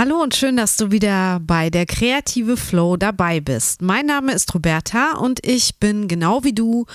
Hallo 0.00 0.22
und 0.22 0.34
schön, 0.34 0.56
dass 0.56 0.78
du 0.78 0.90
wieder 0.90 1.40
bei 1.42 1.68
der 1.68 1.84
Kreative 1.84 2.56
Flow 2.56 2.96
dabei 2.96 3.38
bist. 3.40 3.82
Mein 3.82 4.06
Name 4.06 4.32
ist 4.32 4.54
Roberta 4.54 5.18
und 5.18 5.46
ich 5.46 5.76
bin 5.76 6.08
genau 6.08 6.42
wie 6.42 6.54
du 6.54 6.86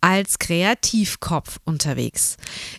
als 0.00 0.38
Kreativkopf 0.38 1.58
unterwegs. 1.64 2.36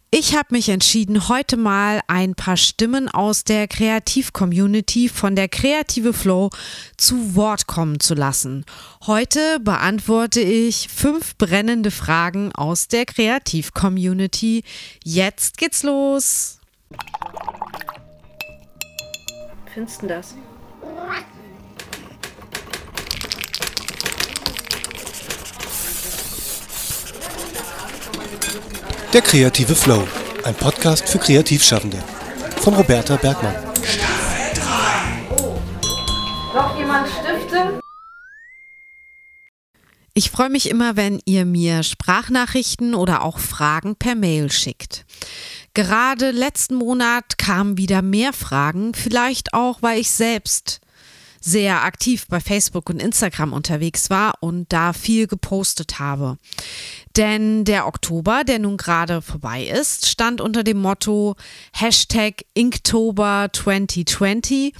Ich 0.09 0.37
habe 0.37 0.47
mich 0.51 0.69
entschieden, 0.69 1.27
heute 1.27 1.57
mal 1.57 1.99
ein 2.07 2.33
paar 2.33 2.55
Stimmen 2.55 3.09
aus 3.09 3.43
der 3.43 3.67
Kreativ-Community 3.67 5.09
von 5.09 5.35
der 5.35 5.49
Kreative 5.49 6.13
Flow 6.13 6.49
zu 6.95 7.35
Wort 7.35 7.67
kommen 7.67 7.99
zu 7.99 8.13
lassen. 8.13 8.63
Heute 9.05 9.59
beantworte 9.59 10.39
ich 10.39 10.87
fünf 10.87 11.35
brennende 11.35 11.91
Fragen 11.91 12.53
aus 12.53 12.87
der 12.87 13.05
Kreativ-Community. 13.05 14.63
Jetzt 15.03 15.57
geht's 15.57 15.83
los! 15.83 16.61
Findest 19.73 20.01
du 20.03 20.07
das? 20.07 20.35
Der 29.11 29.21
kreative 29.21 29.75
Flow, 29.75 30.07
ein 30.43 30.55
Podcast 30.55 31.07
für 31.07 31.19
Kreativschaffende 31.19 31.97
von 32.61 32.73
Roberta 32.73 33.15
Bergmann. 33.15 33.55
Oh. 35.37 35.59
Noch 36.53 36.77
jemand 36.77 37.07
Stifte? 37.07 37.79
Ich 40.15 40.29
freue 40.29 40.49
mich 40.49 40.69
immer, 40.69 40.95
wenn 40.95 41.19
ihr 41.25 41.45
mir 41.45 41.81
Sprachnachrichten 41.81 42.93
oder 42.93 43.23
auch 43.23 43.39
Fragen 43.39 43.95
per 43.95 44.13
Mail 44.13 44.51
schickt. 44.51 45.05
Gerade 45.75 46.29
letzten 46.29 46.75
Monat 46.75 47.39
kamen 47.39 47.77
wieder 47.79 48.03
mehr 48.03 48.31
Fragen, 48.31 48.93
vielleicht 48.93 49.55
auch, 49.55 49.81
weil 49.81 49.99
ich 49.99 50.11
selbst 50.11 50.81
sehr 51.41 51.83
aktiv 51.83 52.25
bei 52.29 52.39
Facebook 52.39 52.89
und 52.89 53.01
Instagram 53.01 53.51
unterwegs 53.51 54.09
war 54.09 54.35
und 54.39 54.71
da 54.71 54.93
viel 54.93 55.27
gepostet 55.27 55.99
habe. 55.99 56.37
Denn 57.17 57.65
der 57.65 57.87
Oktober, 57.87 58.43
der 58.43 58.59
nun 58.59 58.77
gerade 58.77 59.21
vorbei 59.21 59.65
ist, 59.65 60.07
stand 60.07 60.41
unter 60.41 60.63
dem 60.63 60.79
Motto 60.79 61.35
Hashtag 61.73 62.45
Inktober 62.53 63.49
2020 63.51 64.73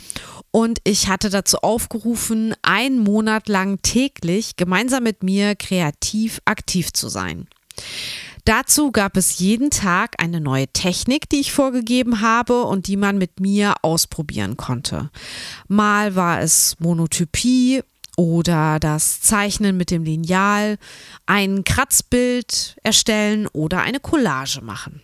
und 0.52 0.80
ich 0.83 1.07
hatte 1.07 1.30
dazu 1.30 1.57
aufgerufen, 1.57 2.53
einen 2.61 3.00
Monat 3.00 3.50
lang 3.50 3.81
täglich 3.81 4.55
gemeinsam 4.55 5.03
mit 5.03 5.23
mir 5.23 5.55
kreativ 5.55 6.39
aktiv 6.45 6.94
zu 6.94 7.09
sein. 7.09 7.47
Dazu 8.45 8.91
gab 8.91 9.16
es 9.16 9.39
jeden 9.39 9.69
Tag 9.69 10.16
eine 10.17 10.41
neue 10.41 10.67
Technik, 10.67 11.30
die 11.30 11.39
ich 11.39 11.53
vorgegeben 11.53 12.19
habe 12.19 12.63
und 12.63 12.88
die 12.88 12.97
man 12.97 13.17
mit 13.17 13.39
mir 13.39 13.75
ausprobieren 13.83 14.58
konnte. 14.58 15.09
Mal 15.69 16.16
war 16.16 16.41
es 16.41 16.75
Monotypie 16.80 17.83
oder 18.17 18.80
das 18.80 19.22
Zeichnen 19.22 19.77
mit 19.77 19.91
dem 19.91 20.03
Lineal, 20.03 20.77
ein 21.25 21.63
Kratzbild 21.63 22.75
erstellen 22.83 23.47
oder 23.47 23.81
eine 23.81 24.02
Collage 24.02 24.61
machen. 24.61 25.02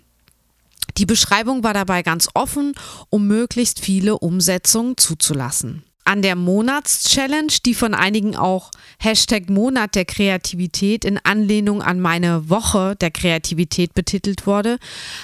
Die 0.97 1.05
Beschreibung 1.05 1.63
war 1.63 1.73
dabei 1.73 2.03
ganz 2.03 2.27
offen, 2.33 2.73
um 3.09 3.25
möglichst 3.25 3.79
viele 3.79 4.19
Umsetzungen 4.19 4.97
zuzulassen 4.97 5.83
an 6.09 6.23
der 6.23 6.35
Monatschallenge, 6.35 7.59
die 7.67 7.75
von 7.75 7.93
einigen 7.93 8.35
auch 8.35 8.71
Hashtag 8.97 9.47
Monat 9.47 9.93
der 9.93 10.05
Kreativität 10.05 11.05
in 11.05 11.19
Anlehnung 11.23 11.83
an 11.83 11.99
meine 11.99 12.49
Woche 12.49 12.95
der 12.95 13.11
Kreativität 13.11 13.93
betitelt 13.93 14.47
wurde, 14.47 14.79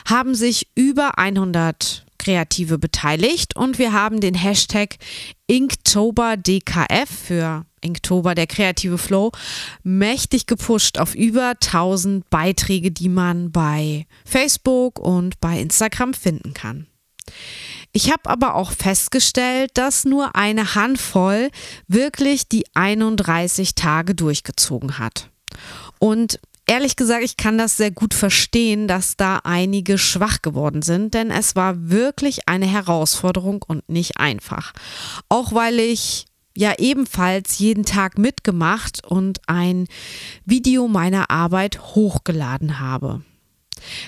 haben 0.08 0.36
sich 0.36 0.68
über 0.76 1.18
100 1.18 2.06
Kreative 2.20 2.78
beteiligt 2.78 3.56
und 3.56 3.80
wir 3.80 3.94
haben 3.94 4.20
den 4.20 4.36
Hashtag 4.36 4.98
InktoberDKF 5.48 7.10
für 7.10 7.66
Inktober 7.82 8.36
der 8.36 8.46
kreative 8.46 9.00
Flow 9.00 9.32
mächtig 9.82 10.46
gepusht 10.46 11.00
auf 11.00 11.16
über 11.16 11.54
1000 11.64 12.30
Beiträge, 12.30 12.92
die 12.92 13.10
man 13.10 13.52
bei 13.52 14.06
Facebook 14.24 15.00
und 15.00 15.40
bei 15.40 15.60
Instagram 15.60 16.14
finden 16.14 16.54
kann. 16.54 16.86
Ich 17.96 18.12
habe 18.12 18.30
aber 18.30 18.56
auch 18.56 18.74
festgestellt, 18.74 19.72
dass 19.76 20.04
nur 20.04 20.36
eine 20.36 20.76
Handvoll 20.76 21.50
wirklich 21.88 22.50
die 22.50 22.66
31 22.74 23.74
Tage 23.74 24.16
durchgezogen 24.16 25.00
hat. 25.00 25.30
Und 25.98 26.42
ehrlich 26.66 26.98
gesagt, 26.98 27.24
ich 27.24 27.38
kann 27.38 27.58
das 27.58 27.78
sehr 27.78 27.92
gut 27.92 28.14
verstehen, 28.14 28.90
dass 28.90 29.16
da 29.16 29.40
einige 29.46 29.98
schwach 29.98 30.42
geworden 30.42 30.82
sind, 30.82 31.14
denn 31.14 31.32
es 31.32 31.56
war 31.56 31.90
wirklich 31.90 32.50
eine 32.50 32.66
Herausforderung 32.66 33.64
und 33.66 33.88
nicht 33.88 34.18
einfach. 34.18 34.74
Auch 35.30 35.54
weil 35.54 35.80
ich 35.80 36.26
ja 36.54 36.74
ebenfalls 36.78 37.60
jeden 37.60 37.86
Tag 37.86 38.18
mitgemacht 38.18 39.06
und 39.06 39.40
ein 39.48 39.88
Video 40.44 40.90
meiner 40.90 41.32
Arbeit 41.32 41.80
hochgeladen 41.96 42.82
habe. 42.82 43.22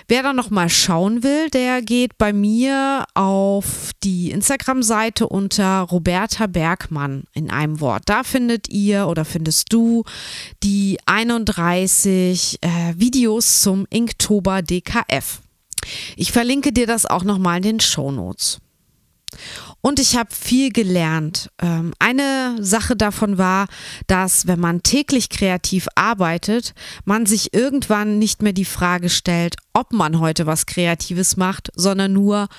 Wer 0.09 0.23
da 0.23 0.31
noch 0.31 0.49
mal 0.49 0.69
schauen 0.69 1.21
will, 1.21 1.49
der 1.49 1.81
geht 1.81 2.17
bei 2.17 2.31
mir 2.31 3.05
auf 3.13 3.91
die 4.03 4.31
Instagram-Seite 4.31 5.27
unter 5.27 5.81
Roberta 5.81 6.47
Bergmann 6.47 7.25
in 7.33 7.49
einem 7.49 7.81
Wort. 7.81 8.03
Da 8.05 8.23
findet 8.23 8.69
ihr 8.69 9.07
oder 9.07 9.25
findest 9.25 9.73
du 9.73 10.05
die 10.63 10.97
31 11.05 12.59
äh, 12.61 12.93
Videos 12.95 13.59
zum 13.59 13.85
Inktober 13.89 14.61
DKF. 14.61 15.41
Ich 16.15 16.31
verlinke 16.31 16.71
dir 16.71 16.87
das 16.87 17.05
auch 17.05 17.25
noch 17.25 17.37
mal 17.37 17.57
in 17.57 17.63
den 17.63 17.79
Show 17.81 18.09
Notes. 18.09 18.59
Und 19.87 20.01
ich 20.01 20.17
habe 20.17 20.35
viel 20.35 20.73
gelernt. 20.73 21.49
Ähm, 21.61 21.93
eine 21.97 22.57
Sache 22.59 22.97
davon 22.97 23.37
war, 23.37 23.67
dass 24.07 24.45
wenn 24.45 24.59
man 24.59 24.83
täglich 24.83 25.29
kreativ 25.29 25.87
arbeitet, 25.95 26.73
man 27.05 27.25
sich 27.25 27.53
irgendwann 27.53 28.19
nicht 28.19 28.41
mehr 28.41 28.51
die 28.51 28.65
Frage 28.65 29.07
stellt, 29.07 29.55
ob 29.71 29.93
man 29.93 30.19
heute 30.19 30.45
was 30.45 30.65
Kreatives 30.65 31.37
macht, 31.37 31.71
sondern 31.73 32.11
nur, 32.11 32.49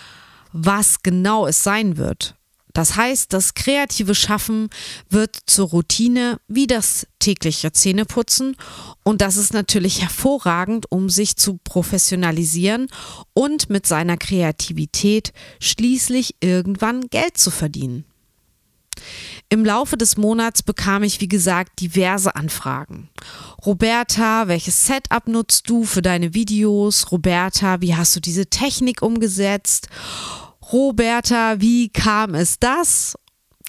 was 0.55 1.03
genau 1.03 1.47
es 1.47 1.63
sein 1.63 1.99
wird. 1.99 2.38
Das 2.73 2.97
heißt, 2.97 3.33
das 3.33 3.55
kreative 3.55 4.15
Schaffen 4.15 4.69
wird 5.09 5.37
zur 5.47 5.69
Routine 5.69 6.39
wie 6.49 6.67
das 6.67 7.07
tägliche 7.19 7.73
Zähneputzen 7.73 8.57
und 9.05 9.21
das 9.21 9.37
ist 9.37 9.53
natürlich 9.53 10.03
hervorragend, 10.03 10.91
um 10.91 11.09
sich 11.09 11.37
zu 11.37 11.59
professionalisieren 11.65 12.89
und 13.35 13.71
mit 13.71 13.87
seiner 13.87 14.17
Kreativität 14.17 15.33
schließlich 15.61 16.37
irgendwann 16.41 17.09
Geld 17.09 17.39
zu 17.39 17.51
verdienen. 17.51 18.05
Im 19.49 19.65
Laufe 19.65 19.97
des 19.97 20.17
Monats 20.17 20.63
bekam 20.63 21.03
ich, 21.03 21.21
wie 21.21 21.29
gesagt, 21.29 21.81
diverse 21.81 22.37
Anfragen. 22.37 23.09
Roberta, 23.65 24.49
welches 24.49 24.87
Setup 24.87 25.27
nutzt 25.27 25.71
du 25.71 25.85
für 25.85 26.03
deine 26.03 26.35
Videos? 26.35 27.11
Roberta, 27.11 27.81
wie 27.81 27.95
hast 27.95 28.15
du 28.15 28.21
diese 28.21 28.47
Technik 28.47 29.01
umgesetzt? 29.01 29.89
Roberta, 30.73 31.61
wie 31.61 31.89
kam 31.89 32.35
es 32.35 32.59
das? 32.59 33.17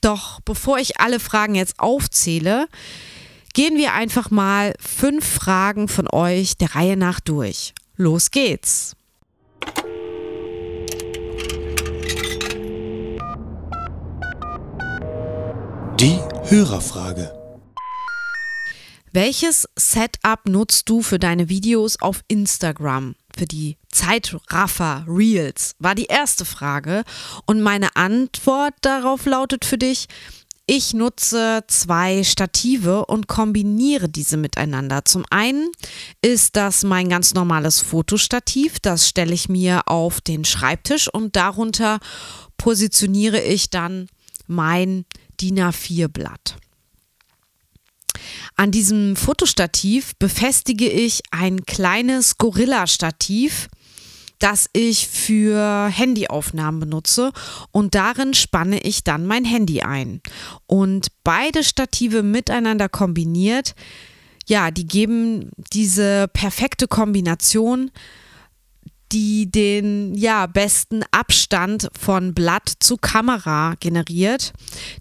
Doch 0.02 0.42
bevor 0.42 0.80
ich 0.80 1.00
alle 1.00 1.22
Fragen 1.22 1.56
jetzt 1.56 1.80
aufzähle, 1.80 2.68
gehen 3.54 3.78
wir 3.78 3.94
einfach 3.94 4.32
mal 4.32 4.74
fünf 4.80 5.26
Fragen 5.26 5.88
von 5.88 6.08
euch 6.12 6.58
der 6.58 6.76
Reihe 6.76 6.98
nach 6.98 7.22
durch. 7.22 7.74
Los 7.96 8.32
geht's! 8.32 8.96
Die 16.00 16.20
Hörerfrage. 16.46 17.34
Welches 19.12 19.68
Setup 19.78 20.46
nutzt 20.46 20.88
du 20.90 21.02
für 21.02 21.18
deine 21.20 21.50
Videos 21.50 22.02
auf 22.02 22.22
Instagram? 22.28 23.16
Für 23.38 23.46
die 23.46 23.78
Zeitraffer 23.92 25.06
Reels 25.08 25.76
war 25.80 25.96
die 25.96 26.06
erste 26.06 26.46
Frage. 26.46 27.04
Und 27.46 27.62
meine 27.62 27.96
Antwort 27.96 28.74
darauf 28.82 29.26
lautet 29.26 29.66
für 29.66 29.78
dich, 29.78 30.08
ich 30.72 30.94
nutze 30.94 31.64
zwei 31.66 32.24
Stative 32.24 33.08
und 33.08 33.28
kombiniere 33.28 34.08
diese 34.08 34.38
miteinander. 34.38 35.04
Zum 35.04 35.26
einen 35.32 35.72
ist 36.22 36.56
das 36.56 36.84
mein 36.84 37.10
ganz 37.10 37.34
normales 37.34 37.80
Fotostativ. 37.80 38.80
Das 38.80 39.10
stelle 39.10 39.34
ich 39.34 39.50
mir 39.50 39.88
auf 39.88 40.22
den 40.22 40.46
Schreibtisch 40.46 41.08
und 41.12 41.36
darunter 41.36 42.00
positioniere 42.58 43.42
ich 43.42 43.72
dann 43.72 44.10
mein 44.46 45.06
DIN 45.42 45.60
A4-Blatt. 45.60 46.58
An 48.56 48.72
diesem 48.72 49.16
Fotostativ 49.16 50.16
befestige 50.18 50.90
ich 50.90 51.22
ein 51.32 51.66
kleines 51.66 52.38
Gorilla-Stativ, 52.38 53.68
das 54.40 54.70
ich 54.74 55.08
für 55.08 55.90
Handyaufnahmen 55.90 56.80
benutze 56.80 57.32
und 57.72 57.94
darin 57.94 58.34
spanne 58.34 58.80
ich 58.80 59.04
dann 59.04 59.26
mein 59.26 59.44
Handy 59.44 59.82
ein. 59.82 60.22
Und 60.66 61.08
beide 61.24 61.64
Stative 61.64 62.24
miteinander 62.24 62.90
kombiniert, 62.90 63.76
ja, 64.48 64.72
die 64.72 64.88
geben 64.88 65.52
diese 65.74 66.28
perfekte 66.34 66.88
Kombination, 66.88 67.92
die 69.12 69.50
den 69.50 70.14
ja 70.16 70.46
besten 70.46 71.04
Abstand 71.12 71.90
von 72.00 72.34
Blatt 72.34 72.72
zu 72.80 72.98
Kamera 72.98 73.76
generiert, 73.80 74.54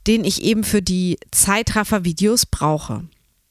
den 0.06 0.24
ich 0.24 0.42
eben 0.42 0.64
für 0.64 0.82
die 0.82 1.18
Zeitraffer-Videos 1.30 2.46
brauche. 2.46 3.04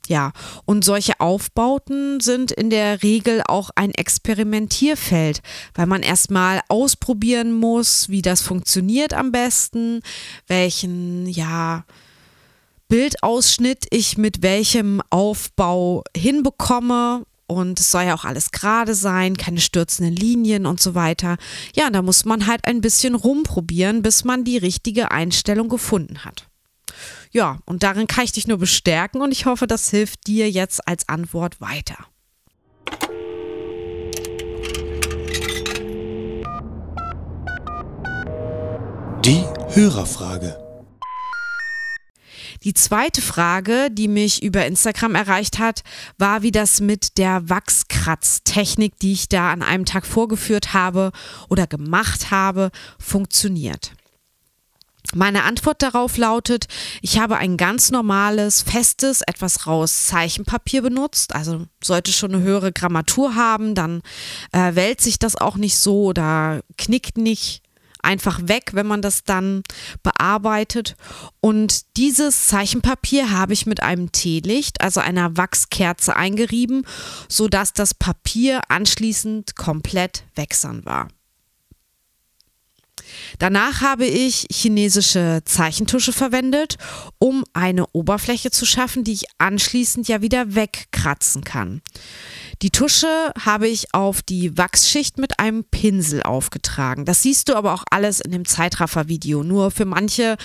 Ja, 0.08 0.32
und 0.64 0.86
solche 0.86 1.20
Aufbauten 1.20 2.22
sind 2.22 2.52
in 2.52 2.70
der 2.70 3.04
Regel 3.04 3.42
auch 3.46 3.72
ein 3.76 3.92
Experimentierfeld, 3.92 5.42
weil 5.76 5.86
man 5.86 6.02
erstmal 6.02 6.62
ausprobieren 6.70 7.52
muss, 7.52 8.08
wie 8.08 8.22
das 8.22 8.42
funktioniert 8.42 9.14
am 9.14 9.34
besten, 9.34 10.02
welchen, 10.48 11.28
ja, 11.28 11.84
Bildausschnitt 12.88 13.86
ich 13.90 14.18
mit 14.18 14.42
welchem 14.42 15.02
Aufbau 15.10 16.04
hinbekomme. 16.16 17.26
Und 17.46 17.80
es 17.80 17.92
soll 17.92 18.04
ja 18.04 18.16
auch 18.16 18.26
alles 18.26 18.52
gerade 18.52 18.94
sein, 18.94 19.38
keine 19.38 19.60
stürzenden 19.60 20.16
Linien 20.16 20.66
und 20.66 20.82
so 20.82 20.96
weiter. 20.96 21.38
Ja, 21.76 21.90
da 21.90 22.02
muss 22.02 22.26
man 22.26 22.46
halt 22.46 22.66
ein 22.66 22.82
bisschen 22.82 23.16
rumprobieren, 23.16 24.02
bis 24.02 24.26
man 24.26 24.44
die 24.44 24.58
richtige 24.58 25.12
Einstellung 25.12 25.70
gefunden 25.70 26.26
hat. 26.26 26.47
Ja, 27.32 27.60
und 27.66 27.84
darin 27.84 28.08
kann 28.08 28.24
ich 28.24 28.32
dich 28.32 28.48
nur 28.48 28.58
bestärken 28.58 29.22
und 29.22 29.32
ich 29.32 29.46
hoffe, 29.46 29.68
das 29.68 29.90
hilft 29.90 30.28
dir 30.28 30.50
jetzt 30.50 30.88
als 30.88 31.08
Antwort 31.10 31.60
weiter. 31.62 31.98
Die 39.26 39.44
Hörerfrage. 39.74 40.58
Die 42.64 42.74
zweite 42.74 43.22
Frage, 43.22 43.90
die 43.92 44.08
mich 44.08 44.42
über 44.42 44.66
Instagram 44.66 45.16
erreicht 45.16 45.60
hat, 45.60 45.84
war, 46.18 46.42
wie 46.42 46.52
das 46.52 46.82
mit 46.82 47.18
der 47.18 47.50
Wachskratztechnik, 47.50 48.98
die 49.00 49.14
ich 49.14 49.30
da 49.30 49.52
an 49.52 49.62
einem 49.62 49.86
Tag 49.86 50.06
vorgeführt 50.06 50.74
habe 50.74 51.12
oder 51.50 51.68
gemacht 51.68 52.32
habe, 52.32 52.72
funktioniert. 53.00 53.92
Meine 55.16 55.44
Antwort 55.44 55.82
darauf 55.82 56.18
lautet, 56.18 56.68
ich 57.02 57.18
habe 57.18 57.38
ein 57.38 57.56
ganz 57.56 57.92
normales, 57.92 58.62
festes, 58.62 59.22
etwas 59.22 59.66
raues 59.66 60.08
Zeichenpapier 60.08 60.82
benutzt, 60.82 61.34
also 61.34 61.66
sollte 61.82 62.12
schon 62.12 62.36
eine 62.36 62.44
höhere 62.44 62.74
Grammatur 62.74 63.36
haben, 63.36 63.74
dann 63.74 64.02
äh, 64.52 64.76
wälzt 64.76 65.06
sich 65.06 65.18
das 65.18 65.38
auch 65.38 65.56
nicht 65.56 65.78
so 65.78 66.04
oder 66.04 66.62
knickt 66.78 67.18
nicht 67.18 67.62
einfach 68.02 68.40
weg, 68.44 68.72
wenn 68.74 68.88
man 68.88 69.02
das 69.02 69.24
dann 69.24 69.64
bearbeitet. 70.04 70.96
Und 71.42 71.98
dieses 71.98 72.48
Zeichenpapier 72.48 73.32
habe 73.32 73.54
ich 73.54 73.66
mit 73.66 73.82
einem 73.82 74.12
Teelicht, 74.12 74.82
also 74.82 75.00
einer 75.00 75.38
Wachskerze 75.38 76.16
eingerieben, 76.16 76.86
sodass 77.28 77.74
das 77.74 77.94
Papier 77.94 78.62
anschließend 78.70 79.56
komplett 79.56 80.24
wächsern 80.36 80.86
war. 80.86 81.08
Danach 83.40 83.82
habe 83.82 84.06
ich 84.06 84.48
chinesische 84.52 85.42
Zeichentusche 85.46 86.14
verwendet, 86.14 86.78
um 87.20 87.44
eine 87.54 87.86
Oberfläche 87.94 88.52
zu 88.52 88.66
schaffen, 88.66 89.04
die 89.04 89.14
ich 89.14 89.26
anschließend 89.38 90.08
ja 90.08 90.22
wieder 90.22 90.56
wegkratzen 90.56 91.44
kann. 91.44 91.82
Die 92.64 92.72
Tusche 92.72 93.32
habe 93.40 93.68
ich 93.68 93.94
auf 93.94 94.24
die 94.24 94.58
Wachsschicht 94.58 95.20
mit 95.20 95.40
einem 95.40 95.64
Pinsel 95.64 96.24
aufgetragen. 96.24 97.06
Das 97.06 97.22
siehst 97.22 97.50
du 97.50 97.56
aber 97.56 97.74
auch 97.74 97.84
alles 97.92 98.20
in 98.20 98.32
dem 98.32 98.46
Zeitraffer-Video. 98.46 99.44
Nur 99.44 99.70
für 99.70 99.86
manche 99.86 100.38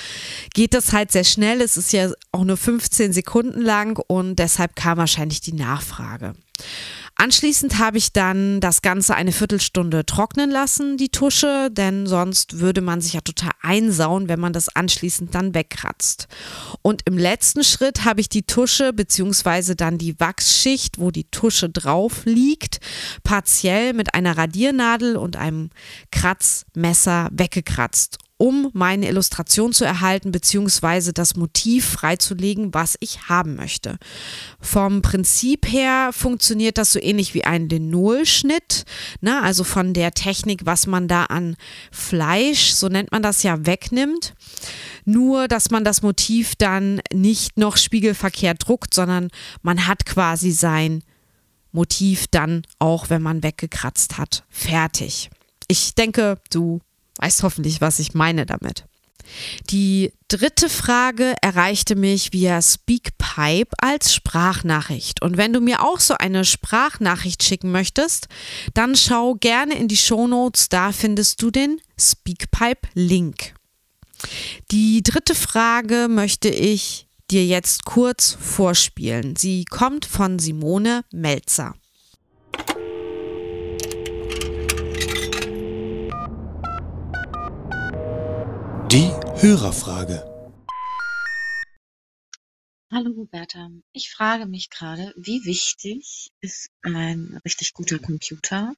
geht 0.52 0.74
das 0.74 0.92
halt 0.92 1.10
sehr 1.10 1.24
schnell. 1.24 1.62
Es 1.62 1.78
ist 1.78 1.92
ja 1.92 2.12
auch 2.30 2.44
nur 2.44 2.58
15 2.58 3.14
Sekunden 3.14 3.62
lang 3.62 3.98
und 4.08 4.38
deshalb 4.38 4.76
kam 4.76 4.98
wahrscheinlich 4.98 5.40
die 5.40 5.54
Nachfrage. 5.54 6.34
Anschließend 7.14 7.78
habe 7.78 7.98
ich 7.98 8.12
dann 8.12 8.60
das 8.60 8.82
Ganze 8.82 9.14
eine 9.14 9.32
Viertelstunde 9.32 10.04
trocknen 10.06 10.50
lassen, 10.50 10.96
die 10.96 11.10
Tusche, 11.10 11.70
denn 11.70 12.06
sonst 12.06 12.58
würde 12.58 12.80
man 12.80 13.00
sich 13.00 13.12
ja 13.12 13.20
total 13.20 13.52
einsauen, 13.60 14.28
wenn 14.28 14.40
man 14.40 14.52
das 14.52 14.68
anschließend 14.74 15.34
dann 15.34 15.54
wegkratzt. 15.54 16.26
Und 16.80 17.02
im 17.04 17.18
letzten 17.18 17.64
Schritt 17.64 18.04
habe 18.04 18.20
ich 18.20 18.28
die 18.28 18.42
Tusche 18.42 18.92
bzw. 18.92 19.74
dann 19.74 19.98
die 19.98 20.18
Wachsschicht, 20.18 20.98
wo 20.98 21.10
die 21.10 21.30
Tusche 21.30 21.68
drauf 21.68 22.24
liegt, 22.24 22.80
partiell 23.22 23.92
mit 23.92 24.14
einer 24.14 24.36
Radiernadel 24.36 25.16
und 25.16 25.36
einem 25.36 25.70
Kratzmesser 26.10 27.28
weggekratzt 27.30 28.18
um 28.36 28.70
meine 28.72 29.08
Illustration 29.08 29.72
zu 29.72 29.84
erhalten 29.84 30.32
bzw. 30.32 31.12
das 31.12 31.36
Motiv 31.36 31.86
freizulegen, 31.86 32.74
was 32.74 32.96
ich 33.00 33.28
haben 33.28 33.54
möchte. 33.54 33.98
Vom 34.60 35.00
Prinzip 35.02 35.70
her 35.70 36.10
funktioniert 36.12 36.78
das 36.78 36.92
so 36.92 37.00
ähnlich 37.00 37.34
wie 37.34 37.44
ein 37.44 37.68
Linolschnitt, 37.68 38.84
ne? 39.20 39.42
also 39.42 39.64
von 39.64 39.94
der 39.94 40.12
Technik, 40.12 40.66
was 40.66 40.86
man 40.86 41.08
da 41.08 41.26
an 41.26 41.56
Fleisch, 41.92 42.72
so 42.72 42.88
nennt 42.88 43.12
man 43.12 43.22
das 43.22 43.42
ja, 43.42 43.64
wegnimmt. 43.64 44.34
Nur, 45.04 45.48
dass 45.48 45.70
man 45.70 45.84
das 45.84 46.02
Motiv 46.02 46.54
dann 46.56 47.00
nicht 47.12 47.58
noch 47.58 47.76
spiegelverkehrt 47.76 48.66
druckt, 48.66 48.94
sondern 48.94 49.28
man 49.62 49.86
hat 49.86 50.04
quasi 50.04 50.50
sein 50.50 51.02
Motiv 51.72 52.26
dann 52.30 52.62
auch, 52.78 53.08
wenn 53.08 53.22
man 53.22 53.42
weggekratzt 53.42 54.18
hat, 54.18 54.44
fertig. 54.50 55.30
Ich 55.68 55.94
denke, 55.94 56.38
du 56.50 56.80
weißt 57.22 57.42
hoffentlich, 57.44 57.80
was 57.80 57.98
ich 57.98 58.14
meine 58.14 58.46
damit. 58.46 58.84
Die 59.70 60.12
dritte 60.28 60.68
Frage 60.68 61.34
erreichte 61.40 61.94
mich 61.94 62.32
via 62.32 62.60
Speakpipe 62.60 63.70
als 63.78 64.12
Sprachnachricht. 64.12 65.22
Und 65.22 65.36
wenn 65.36 65.52
du 65.52 65.60
mir 65.60 65.82
auch 65.82 66.00
so 66.00 66.14
eine 66.14 66.44
Sprachnachricht 66.44 67.42
schicken 67.42 67.70
möchtest, 67.70 68.28
dann 68.74 68.96
schau 68.96 69.34
gerne 69.34 69.74
in 69.74 69.88
die 69.88 69.96
Shownotes, 69.96 70.68
da 70.68 70.92
findest 70.92 71.40
du 71.40 71.50
den 71.50 71.80
Speakpipe-Link. 71.98 73.54
Die 74.70 75.02
dritte 75.02 75.34
Frage 75.34 76.08
möchte 76.10 76.48
ich 76.48 77.06
dir 77.30 77.46
jetzt 77.46 77.84
kurz 77.84 78.36
vorspielen. 78.38 79.36
Sie 79.36 79.64
kommt 79.64 80.04
von 80.04 80.38
Simone 80.38 81.04
Melzer. 81.12 81.74
Hörerfrage. 89.42 90.22
Hallo 92.92 93.10
Roberta, 93.10 93.70
ich 93.92 94.08
frage 94.12 94.46
mich 94.46 94.70
gerade, 94.70 95.12
wie 95.16 95.44
wichtig 95.44 96.30
ist 96.40 96.70
ein 96.82 97.40
richtig 97.44 97.72
guter 97.72 97.98
Computer 97.98 98.72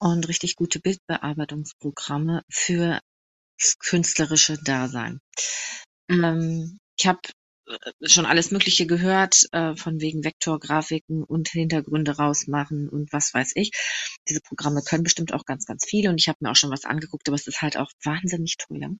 und 0.00 0.26
richtig 0.26 0.56
gute 0.56 0.80
Bildbearbeitungsprogramme 0.80 2.42
für 2.50 2.98
das 3.60 3.78
künstlerische 3.78 4.58
Dasein? 4.64 5.20
Ähm, 6.08 6.80
ich 6.98 7.06
habe 7.06 7.20
äh, 7.68 8.08
schon 8.08 8.26
alles 8.26 8.50
Mögliche 8.50 8.88
gehört, 8.88 9.46
äh, 9.52 9.76
von 9.76 10.00
wegen 10.00 10.24
Vektorgrafiken 10.24 11.22
und 11.22 11.50
Hintergründe 11.50 12.16
rausmachen 12.16 12.88
und 12.88 13.12
was 13.12 13.32
weiß 13.32 13.52
ich. 13.54 13.70
Diese 14.28 14.40
Programme 14.40 14.82
können 14.82 15.04
bestimmt 15.04 15.32
auch 15.32 15.44
ganz, 15.44 15.64
ganz 15.64 15.84
viele 15.86 16.10
und 16.10 16.18
ich 16.18 16.26
habe 16.26 16.38
mir 16.40 16.50
auch 16.50 16.56
schon 16.56 16.72
was 16.72 16.86
angeguckt, 16.86 17.28
aber 17.28 17.36
es 17.36 17.46
ist 17.46 17.62
halt 17.62 17.76
auch 17.76 17.92
wahnsinnig 18.02 18.56
teuer. 18.56 18.90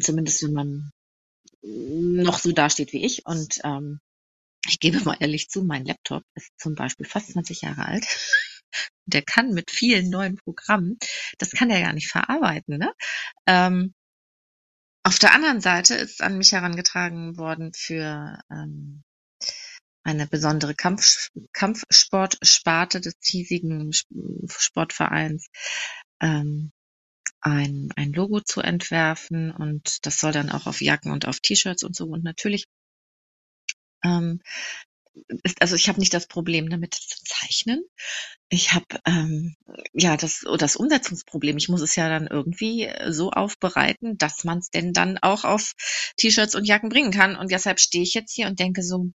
Zumindest 0.00 0.42
wenn 0.42 0.52
man 0.52 0.92
noch 1.62 2.38
so 2.38 2.52
dasteht 2.52 2.92
wie 2.92 3.04
ich. 3.04 3.26
Und 3.26 3.60
ähm, 3.64 4.00
ich 4.66 4.80
gebe 4.80 5.00
mal 5.00 5.16
ehrlich 5.20 5.48
zu, 5.48 5.64
mein 5.64 5.84
Laptop 5.84 6.24
ist 6.34 6.52
zum 6.58 6.74
Beispiel 6.74 7.06
fast 7.06 7.32
20 7.32 7.62
Jahre 7.62 7.84
alt. 7.86 8.06
Der 9.06 9.22
kann 9.22 9.50
mit 9.50 9.70
vielen 9.70 10.10
neuen 10.10 10.36
Programmen, 10.36 10.96
das 11.38 11.50
kann 11.50 11.70
er 11.70 11.80
ja 11.80 11.92
nicht 11.92 12.08
verarbeiten. 12.08 12.78
Ne? 12.78 12.92
Ähm, 13.46 13.94
auf 15.02 15.18
der 15.18 15.34
anderen 15.34 15.60
Seite 15.60 15.96
ist 15.96 16.22
an 16.22 16.38
mich 16.38 16.52
herangetragen 16.52 17.36
worden 17.36 17.72
für 17.74 18.38
ähm, 18.48 19.02
eine 20.04 20.28
besondere 20.28 20.76
Kampf, 20.76 21.30
Kampfsportsparte 21.52 23.00
des 23.00 23.14
hiesigen 23.24 23.92
Sportvereins 24.46 25.48
ähm, 26.20 26.70
ein, 27.40 27.90
ein 27.96 28.12
Logo 28.12 28.40
zu 28.40 28.60
entwerfen 28.60 29.50
und 29.50 30.04
das 30.06 30.18
soll 30.18 30.32
dann 30.32 30.50
auch 30.50 30.66
auf 30.66 30.80
Jacken 30.80 31.12
und 31.12 31.26
auf 31.26 31.40
T-Shirts 31.40 31.82
und 31.82 31.96
so. 31.96 32.06
Und 32.06 32.24
natürlich 32.24 32.66
ähm, 34.04 34.40
ist, 35.42 35.60
also 35.60 35.76
ich 35.76 35.88
habe 35.88 36.00
nicht 36.00 36.14
das 36.14 36.26
Problem 36.26 36.70
damit 36.70 36.94
zu 36.94 37.22
zeichnen. 37.24 37.82
Ich 38.48 38.72
habe 38.72 38.86
ähm, 39.06 39.56
ja 39.92 40.16
das 40.16 40.44
das 40.58 40.76
Umsetzungsproblem. 40.76 41.56
Ich 41.56 41.68
muss 41.68 41.80
es 41.82 41.96
ja 41.96 42.08
dann 42.08 42.26
irgendwie 42.26 42.90
so 43.08 43.30
aufbereiten, 43.30 44.18
dass 44.18 44.44
man 44.44 44.58
es 44.58 44.70
denn 44.70 44.92
dann 44.92 45.18
auch 45.18 45.44
auf 45.44 45.72
T-Shirts 46.16 46.54
und 46.54 46.66
Jacken 46.66 46.88
bringen 46.88 47.12
kann. 47.12 47.36
Und 47.36 47.50
deshalb 47.50 47.80
stehe 47.80 48.04
ich 48.04 48.14
jetzt 48.14 48.34
hier 48.34 48.46
und 48.46 48.60
denke 48.60 48.82
so, 48.82 49.10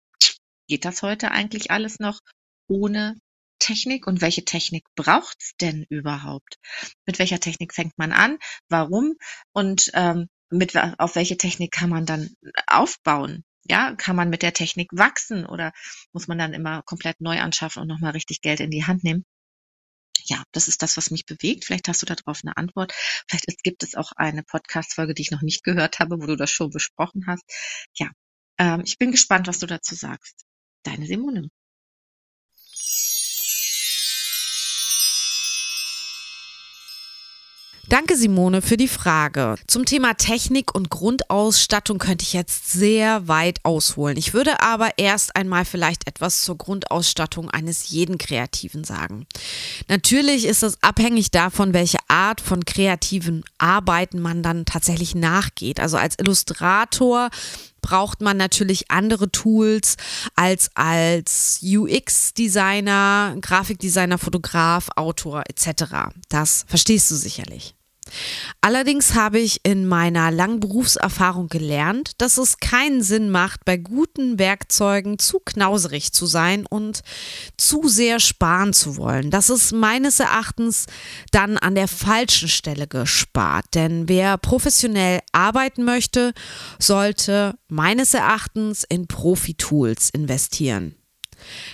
geht 0.67 0.85
das 0.85 1.01
heute 1.01 1.31
eigentlich 1.31 1.71
alles 1.71 1.99
noch 1.99 2.19
ohne 2.67 3.15
Technik 3.63 4.07
und 4.07 4.21
welche 4.21 4.43
Technik 4.45 4.83
braucht's 4.95 5.53
denn 5.61 5.85
überhaupt? 5.89 6.57
Mit 7.05 7.19
welcher 7.19 7.39
Technik 7.39 7.73
fängt 7.73 7.97
man 7.97 8.11
an? 8.11 8.37
Warum? 8.69 9.15
Und 9.53 9.89
ähm, 9.93 10.27
mit 10.49 10.75
auf 10.75 11.15
welche 11.15 11.37
Technik 11.37 11.71
kann 11.71 11.89
man 11.89 12.05
dann 12.05 12.29
aufbauen? 12.67 13.43
Ja, 13.65 13.95
kann 13.95 14.17
man 14.17 14.29
mit 14.29 14.41
der 14.43 14.53
Technik 14.53 14.89
wachsen 14.91 15.45
oder 15.45 15.71
muss 16.11 16.27
man 16.27 16.37
dann 16.37 16.53
immer 16.53 16.83
komplett 16.83 17.21
neu 17.21 17.39
anschaffen 17.39 17.81
und 17.81 17.87
nochmal 17.87 18.11
richtig 18.11 18.41
Geld 18.41 18.59
in 18.59 18.71
die 18.71 18.85
Hand 18.85 19.03
nehmen? 19.03 19.25
ja, 20.25 20.43
das 20.51 20.67
ist 20.67 20.81
das, 20.81 20.97
was 20.97 21.11
mich 21.11 21.25
bewegt. 21.25 21.65
Vielleicht 21.65 21.87
hast 21.87 22.01
du 22.01 22.05
darauf 22.05 22.39
eine 22.43 22.55
Antwort. 22.57 22.93
Vielleicht 23.27 23.63
gibt 23.63 23.83
es 23.83 23.95
auch 23.95 24.11
eine 24.13 24.43
Podcast-Folge, 24.43 25.13
die 25.13 25.23
ich 25.23 25.31
noch 25.31 25.41
nicht 25.41 25.63
gehört 25.63 25.99
habe, 25.99 26.21
wo 26.21 26.25
du 26.25 26.35
das 26.35 26.51
schon 26.51 26.69
besprochen 26.69 27.25
hast. 27.27 27.43
Ja, 27.95 28.09
ähm, 28.57 28.83
ich 28.85 28.97
bin 28.97 29.11
gespannt, 29.11 29.47
was 29.47 29.59
du 29.59 29.67
dazu 29.67 29.95
sagst. 29.95 30.45
Deine 30.83 31.05
Simone. 31.07 31.49
Danke, 37.93 38.17
Simone, 38.17 38.63
für 38.63 38.75
die 38.75 38.87
Frage. 38.87 39.53
Zum 39.67 39.85
Thema 39.85 40.15
Technik 40.15 40.73
und 40.73 40.89
Grundausstattung 40.89 41.99
könnte 41.99 42.23
ich 42.23 42.33
jetzt 42.33 42.71
sehr 42.71 43.27
weit 43.27 43.59
ausholen. 43.61 44.17
Ich 44.17 44.33
würde 44.33 44.61
aber 44.61 44.97
erst 44.97 45.35
einmal 45.35 45.63
vielleicht 45.63 46.07
etwas 46.07 46.41
zur 46.41 46.57
Grundausstattung 46.57 47.51
eines 47.51 47.89
jeden 47.89 48.17
Kreativen 48.17 48.83
sagen. 48.83 49.27
Natürlich 49.89 50.45
ist 50.45 50.63
es 50.63 50.81
abhängig 50.81 51.29
davon, 51.29 51.75
welche 51.75 51.99
Art 52.07 52.41
von 52.41 52.65
kreativen 52.65 53.43
Arbeiten 53.59 54.19
man 54.19 54.41
dann 54.41 54.65
tatsächlich 54.65 55.13
nachgeht. 55.13 55.79
Also 55.79 55.97
als 55.97 56.17
Illustrator 56.17 57.29
braucht 57.83 58.21
man 58.21 58.37
natürlich 58.37 58.89
andere 58.89 59.29
Tools 59.29 59.97
als 60.33 60.71
als 60.73 61.59
UX-Designer, 61.61 63.37
Grafikdesigner, 63.39 64.17
Fotograf, 64.17 64.89
Autor 64.95 65.43
etc. 65.47 66.09
Das 66.27 66.65
verstehst 66.67 67.11
du 67.11 67.15
sicherlich. 67.15 67.75
Allerdings 68.61 69.13
habe 69.13 69.39
ich 69.39 69.61
in 69.63 69.87
meiner 69.87 70.31
langen 70.31 70.59
Berufserfahrung 70.59 71.47
gelernt, 71.47 72.11
dass 72.19 72.37
es 72.37 72.57
keinen 72.57 73.01
Sinn 73.01 73.29
macht, 73.29 73.65
bei 73.65 73.77
guten 73.77 74.39
Werkzeugen 74.39 75.19
zu 75.19 75.39
knauserig 75.39 76.13
zu 76.13 76.25
sein 76.25 76.65
und 76.69 77.01
zu 77.57 77.87
sehr 77.87 78.19
sparen 78.19 78.73
zu 78.73 78.97
wollen. 78.97 79.31
Das 79.31 79.49
ist 79.49 79.73
meines 79.73 80.19
Erachtens 80.19 80.85
dann 81.31 81.57
an 81.57 81.75
der 81.75 81.87
falschen 81.87 82.49
Stelle 82.49 82.87
gespart. 82.87 83.65
Denn 83.73 84.07
wer 84.07 84.37
professionell 84.37 85.19
arbeiten 85.31 85.83
möchte, 85.83 86.33
sollte 86.79 87.55
meines 87.67 88.13
Erachtens 88.13 88.83
in 88.83 89.07
Profi-Tools 89.07 90.09
investieren. 90.11 90.95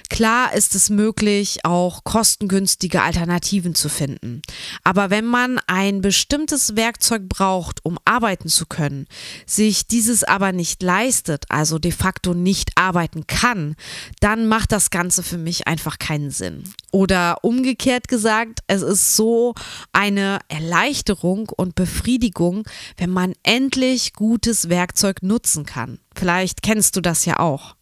Klar 0.10 0.54
ist 0.54 0.76
es 0.76 0.90
möglich, 0.90 1.60
auch 1.64 2.04
kostengünstige 2.04 3.02
Alternativen 3.02 3.76
zu 3.76 3.90
finden. 3.90 4.42
Aber 4.84 5.10
wenn 5.10 5.26
man 5.26 5.60
ein 5.68 6.02
bestimmtes 6.02 6.76
Werkzeug 6.76 7.30
braucht, 7.30 7.84
um 7.86 7.98
arbeiten 8.06 8.50
zu 8.50 8.66
können, 8.66 9.08
sich 9.46 9.88
dieses 9.88 10.24
aber 10.24 10.52
nicht 10.52 10.82
leistet, 10.82 11.46
also 11.50 11.80
de 11.80 11.92
facto 11.92 12.34
nicht 12.34 12.72
arbeiten 12.76 13.28
kann, 13.28 13.76
dann 14.20 14.48
macht 14.48 14.72
das 14.72 14.90
Ganze 14.90 15.24
für 15.24 15.38
mich 15.38 15.68
einfach 15.68 16.00
keinen 16.00 16.32
Sinn. 16.32 16.64
Oder 16.92 17.44
umgekehrt 17.44 18.08
gesagt, 18.08 18.60
es 18.68 18.82
ist 18.82 19.16
so 19.16 19.54
eine 19.94 20.40
Erleichterung 20.48 21.50
und 21.50 21.76
Befriedigung, 21.76 22.64
wenn 22.98 23.10
man 23.10 23.34
endlich 23.44 24.14
gutes 24.14 24.70
Werkzeug 24.70 25.22
nutzen 25.22 25.66
kann. 25.66 26.00
Vielleicht 26.16 26.62
kennst 26.62 26.96
du 26.96 27.02
das 27.02 27.26
ja 27.26 27.40
auch. 27.40 27.76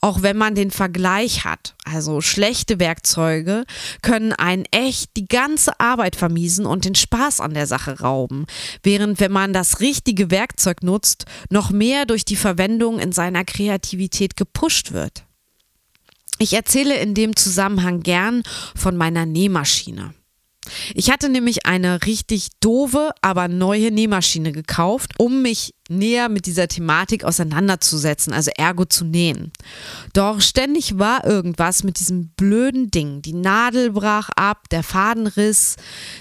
Auch 0.00 0.22
wenn 0.22 0.36
man 0.36 0.54
den 0.54 0.70
Vergleich 0.70 1.44
hat, 1.44 1.74
also 1.84 2.20
schlechte 2.20 2.78
Werkzeuge 2.78 3.64
können 4.02 4.32
einen 4.32 4.64
echt 4.70 5.16
die 5.16 5.26
ganze 5.26 5.78
Arbeit 5.80 6.16
vermiesen 6.16 6.66
und 6.66 6.84
den 6.84 6.94
Spaß 6.94 7.40
an 7.40 7.54
der 7.54 7.66
Sache 7.66 8.00
rauben, 8.00 8.46
während 8.82 9.20
wenn 9.20 9.32
man 9.32 9.52
das 9.52 9.80
richtige 9.80 10.30
Werkzeug 10.30 10.82
nutzt, 10.82 11.24
noch 11.50 11.70
mehr 11.70 12.06
durch 12.06 12.24
die 12.24 12.36
Verwendung 12.36 12.98
in 12.98 13.12
seiner 13.12 13.44
Kreativität 13.44 14.36
gepusht 14.36 14.92
wird. 14.92 15.24
Ich 16.38 16.52
erzähle 16.52 16.96
in 16.96 17.14
dem 17.14 17.34
Zusammenhang 17.34 18.02
gern 18.02 18.42
von 18.74 18.96
meiner 18.96 19.24
Nähmaschine. 19.24 20.12
Ich 20.94 21.10
hatte 21.10 21.28
nämlich 21.28 21.66
eine 21.66 22.04
richtig 22.04 22.48
doofe, 22.60 23.12
aber 23.22 23.48
neue 23.48 23.90
Nähmaschine 23.90 24.52
gekauft, 24.52 25.12
um 25.18 25.42
mich 25.42 25.75
näher 25.88 26.28
mit 26.28 26.46
dieser 26.46 26.68
Thematik 26.68 27.24
auseinanderzusetzen, 27.24 28.32
also 28.32 28.50
ergo 28.56 28.84
zu 28.84 29.04
nähen. 29.04 29.52
Doch 30.12 30.40
ständig 30.40 30.98
war 30.98 31.24
irgendwas 31.24 31.84
mit 31.84 32.00
diesem 32.00 32.28
blöden 32.36 32.90
Ding. 32.90 33.22
Die 33.22 33.32
Nadel 33.32 33.92
brach 33.92 34.30
ab, 34.36 34.68
der 34.70 34.82
Faden 34.82 35.26
riss, 35.26 35.76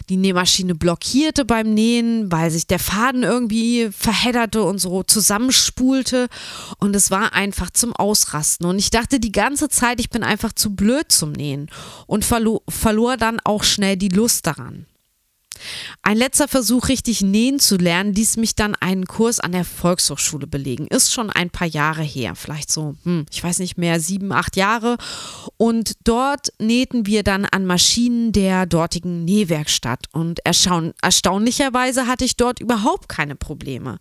die 0.10 0.18
Nähmaschine 0.18 0.76
blockierte 0.76 1.46
beim 1.46 1.74
Nähen, 1.74 2.32
weil 2.32 2.52
sich 2.52 2.68
der 2.68 2.80
Faden 2.80 3.24
irgendwie 3.24 3.90
verhedderte 3.92 4.64
und 4.64 4.80
so 4.80 5.04
zusammenspulte 5.04 6.28
und 6.80 6.96
es 6.96 7.12
war 7.12 7.34
einfach 7.34 7.70
zum 7.70 7.94
Ausrasten. 7.94 8.66
Und 8.66 8.80
ich 8.80 8.90
dachte 8.90 9.20
die 9.20 9.32
ganze 9.32 9.70
Zeit, 9.70 10.00
ich 10.00 10.10
bin 10.10 10.24
einfach 10.24 10.54
zu 10.54 10.76
blöd 10.76 11.12
zum 11.12 11.32
Nähen 11.32 11.70
und 12.08 12.26
verlo 12.26 12.62
verlor 12.68 13.18
dann 13.18 13.40
auch 13.44 13.64
schnell 13.64 13.98
die 13.98 14.10
Lust 14.10 14.48
daran. 14.48 14.86
Ein 16.02 16.18
letzter 16.18 16.48
Versuch, 16.48 16.88
richtig 16.88 17.22
nähen 17.22 17.60
zu 17.60 17.78
lernen, 17.78 18.14
ließ 18.14 18.38
mich 18.38 18.56
dann 18.56 18.76
einen 18.76 19.06
Kurs 19.06 19.40
an 19.40 19.54
der 19.54 19.66
Volkshochschule 19.66 20.48
belegen. 20.48 20.88
Ist 20.88 21.14
schon 21.14 21.30
ein 21.30 21.50
paar 21.50 21.68
Jahre 21.68 22.04
her, 22.04 22.36
vielleicht 22.36 22.72
so, 22.72 22.96
hm, 23.04 23.26
ich 23.32 23.44
weiß 23.44 23.60
nicht 23.60 23.78
mehr, 23.78 24.00
sieben, 24.00 24.32
acht 24.32 24.56
Jahre. 24.56 24.98
Und 25.58 25.94
dort 26.04 26.50
nähten 26.60 27.06
wir 27.06 27.24
dann 27.24 27.46
an 27.46 27.66
Maschinen 27.66 28.32
der 28.32 28.66
dortigen 28.66 29.26
Nähwerkstatt. 29.26 30.06
Und 30.12 30.40
erstaunlicherweise 30.44 32.08
hatte 32.08 32.26
ich 32.26 32.36
dort 32.36 32.60
überhaupt 32.60 33.10
keine 33.10 33.36
Probleme. 33.36 33.98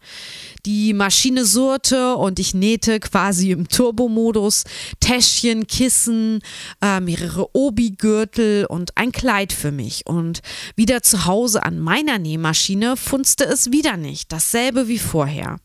Die 0.66 0.92
Maschine 0.92 1.44
surrte 1.44 2.16
und 2.16 2.38
ich 2.38 2.54
nähte 2.54 3.00
quasi 3.00 3.50
im 3.50 3.68
Turbomodus 3.68 4.64
Täschchen, 5.00 5.66
Kissen, 5.66 6.40
äh, 6.82 7.00
mehrere 7.00 7.54
Obi-Gürtel 7.54 8.66
und 8.66 8.96
ein 8.96 9.12
Kleid 9.12 9.52
für 9.52 9.72
mich. 9.72 10.06
Und 10.06 10.40
wieder 10.76 11.02
zu 11.02 11.24
Hause 11.24 11.62
an 11.64 11.78
meiner 11.94 12.18
Nähmaschine 12.18 12.96
funzte 12.96 13.44
es 13.44 13.70
wieder 13.70 13.96
nicht, 13.96 14.32
dasselbe 14.32 14.88
wie 14.88 14.98
vorher. 14.98 15.58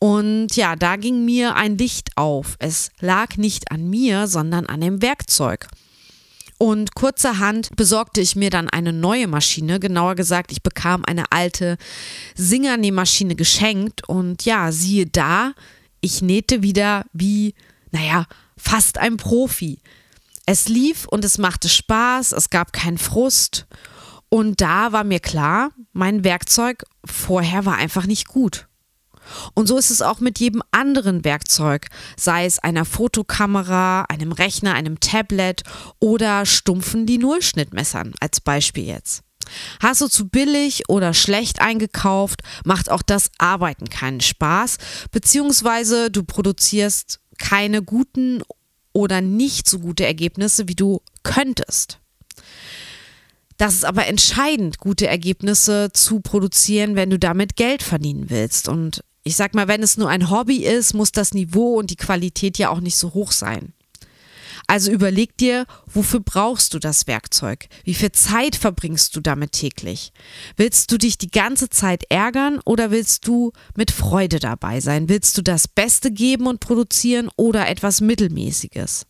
Und 0.00 0.56
ja, 0.56 0.74
da 0.74 0.96
ging 0.96 1.24
mir 1.24 1.54
ein 1.54 1.78
Licht 1.78 2.16
auf. 2.16 2.56
Es 2.58 2.90
lag 2.98 3.36
nicht 3.36 3.70
an 3.70 3.88
mir, 3.88 4.26
sondern 4.26 4.66
an 4.66 4.80
dem 4.80 5.02
Werkzeug. 5.02 5.68
Und 6.58 6.96
kurzerhand 6.96 7.76
besorgte 7.76 8.20
ich 8.20 8.34
mir 8.34 8.50
dann 8.50 8.68
eine 8.70 8.92
neue 8.92 9.28
Maschine. 9.28 9.78
Genauer 9.78 10.16
gesagt, 10.16 10.50
ich 10.50 10.64
bekam 10.64 11.04
eine 11.04 11.30
alte 11.30 11.76
Singer-Nähmaschine 12.34 13.36
geschenkt. 13.36 14.08
Und 14.08 14.44
ja, 14.44 14.72
siehe 14.72 15.06
da, 15.06 15.52
ich 16.00 16.22
nähte 16.22 16.62
wieder 16.62 17.04
wie, 17.12 17.54
naja, 17.92 18.26
fast 18.56 18.98
ein 18.98 19.16
Profi. 19.16 19.78
Es 20.44 20.68
lief 20.68 21.06
und 21.06 21.24
es 21.24 21.38
machte 21.38 21.68
Spaß, 21.68 22.32
es 22.32 22.50
gab 22.50 22.72
keinen 22.72 22.98
Frust. 22.98 23.66
Und 24.32 24.62
da 24.62 24.92
war 24.92 25.04
mir 25.04 25.20
klar, 25.20 25.72
mein 25.92 26.24
Werkzeug 26.24 26.84
vorher 27.04 27.66
war 27.66 27.76
einfach 27.76 28.06
nicht 28.06 28.28
gut. 28.28 28.66
Und 29.52 29.66
so 29.66 29.76
ist 29.76 29.90
es 29.90 30.00
auch 30.00 30.20
mit 30.20 30.38
jedem 30.40 30.62
anderen 30.70 31.22
Werkzeug, 31.22 31.88
sei 32.16 32.46
es 32.46 32.58
einer 32.58 32.86
Fotokamera, 32.86 34.06
einem 34.08 34.32
Rechner, 34.32 34.72
einem 34.72 35.00
Tablet 35.00 35.64
oder 36.00 36.46
stumpfen 36.46 37.04
die 37.04 37.18
Nullschnittmessern 37.18 38.14
als 38.20 38.40
Beispiel 38.40 38.86
jetzt. 38.86 39.22
Hast 39.80 40.00
du 40.00 40.08
zu 40.08 40.30
billig 40.30 40.88
oder 40.88 41.12
schlecht 41.12 41.60
eingekauft, 41.60 42.40
macht 42.64 42.90
auch 42.90 43.02
das 43.02 43.30
Arbeiten 43.36 43.90
keinen 43.90 44.22
Spaß, 44.22 44.78
beziehungsweise 45.10 46.10
du 46.10 46.24
produzierst 46.24 47.20
keine 47.36 47.82
guten 47.82 48.42
oder 48.94 49.20
nicht 49.20 49.68
so 49.68 49.78
gute 49.78 50.06
Ergebnisse, 50.06 50.68
wie 50.68 50.74
du 50.74 51.02
könntest. 51.22 51.98
Das 53.62 53.74
ist 53.74 53.84
aber 53.84 54.08
entscheidend, 54.08 54.78
gute 54.78 55.06
Ergebnisse 55.06 55.90
zu 55.92 56.18
produzieren, 56.18 56.96
wenn 56.96 57.10
du 57.10 57.18
damit 57.20 57.54
Geld 57.54 57.84
verdienen 57.84 58.28
willst. 58.28 58.66
Und 58.66 59.04
ich 59.22 59.36
sag 59.36 59.54
mal, 59.54 59.68
wenn 59.68 59.84
es 59.84 59.96
nur 59.96 60.08
ein 60.08 60.30
Hobby 60.30 60.64
ist, 60.64 60.94
muss 60.94 61.12
das 61.12 61.32
Niveau 61.32 61.78
und 61.78 61.90
die 61.90 61.96
Qualität 61.96 62.58
ja 62.58 62.70
auch 62.70 62.80
nicht 62.80 62.96
so 62.96 63.14
hoch 63.14 63.30
sein. 63.30 63.72
Also 64.66 64.90
überleg 64.90 65.36
dir, 65.36 65.66
wofür 65.86 66.18
brauchst 66.18 66.74
du 66.74 66.80
das 66.80 67.06
Werkzeug? 67.06 67.68
Wie 67.84 67.94
viel 67.94 68.10
Zeit 68.10 68.56
verbringst 68.56 69.14
du 69.14 69.20
damit 69.20 69.52
täglich? 69.52 70.12
Willst 70.56 70.90
du 70.90 70.98
dich 70.98 71.16
die 71.16 71.30
ganze 71.30 71.70
Zeit 71.70 72.02
ärgern 72.08 72.58
oder 72.64 72.90
willst 72.90 73.28
du 73.28 73.52
mit 73.76 73.92
Freude 73.92 74.40
dabei 74.40 74.80
sein? 74.80 75.08
Willst 75.08 75.38
du 75.38 75.42
das 75.42 75.68
Beste 75.68 76.10
geben 76.10 76.48
und 76.48 76.58
produzieren 76.58 77.30
oder 77.36 77.68
etwas 77.68 78.00
Mittelmäßiges? 78.00 79.06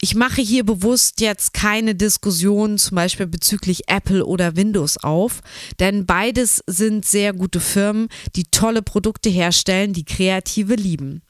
Ich 0.00 0.14
mache 0.14 0.42
hier 0.42 0.64
bewusst 0.64 1.20
jetzt 1.20 1.54
keine 1.54 1.94
Diskussion 1.94 2.78
zum 2.78 2.96
Beispiel 2.96 3.26
bezüglich 3.26 3.88
Apple 3.88 4.24
oder 4.24 4.56
Windows 4.56 4.98
auf, 4.98 5.40
denn 5.80 6.06
beides 6.06 6.62
sind 6.66 7.06
sehr 7.06 7.32
gute 7.32 7.60
Firmen, 7.60 8.08
die 8.34 8.44
tolle 8.44 8.82
Produkte 8.82 9.30
herstellen, 9.30 9.92
die 9.92 10.04
Kreative 10.04 10.74
lieben. 10.74 11.22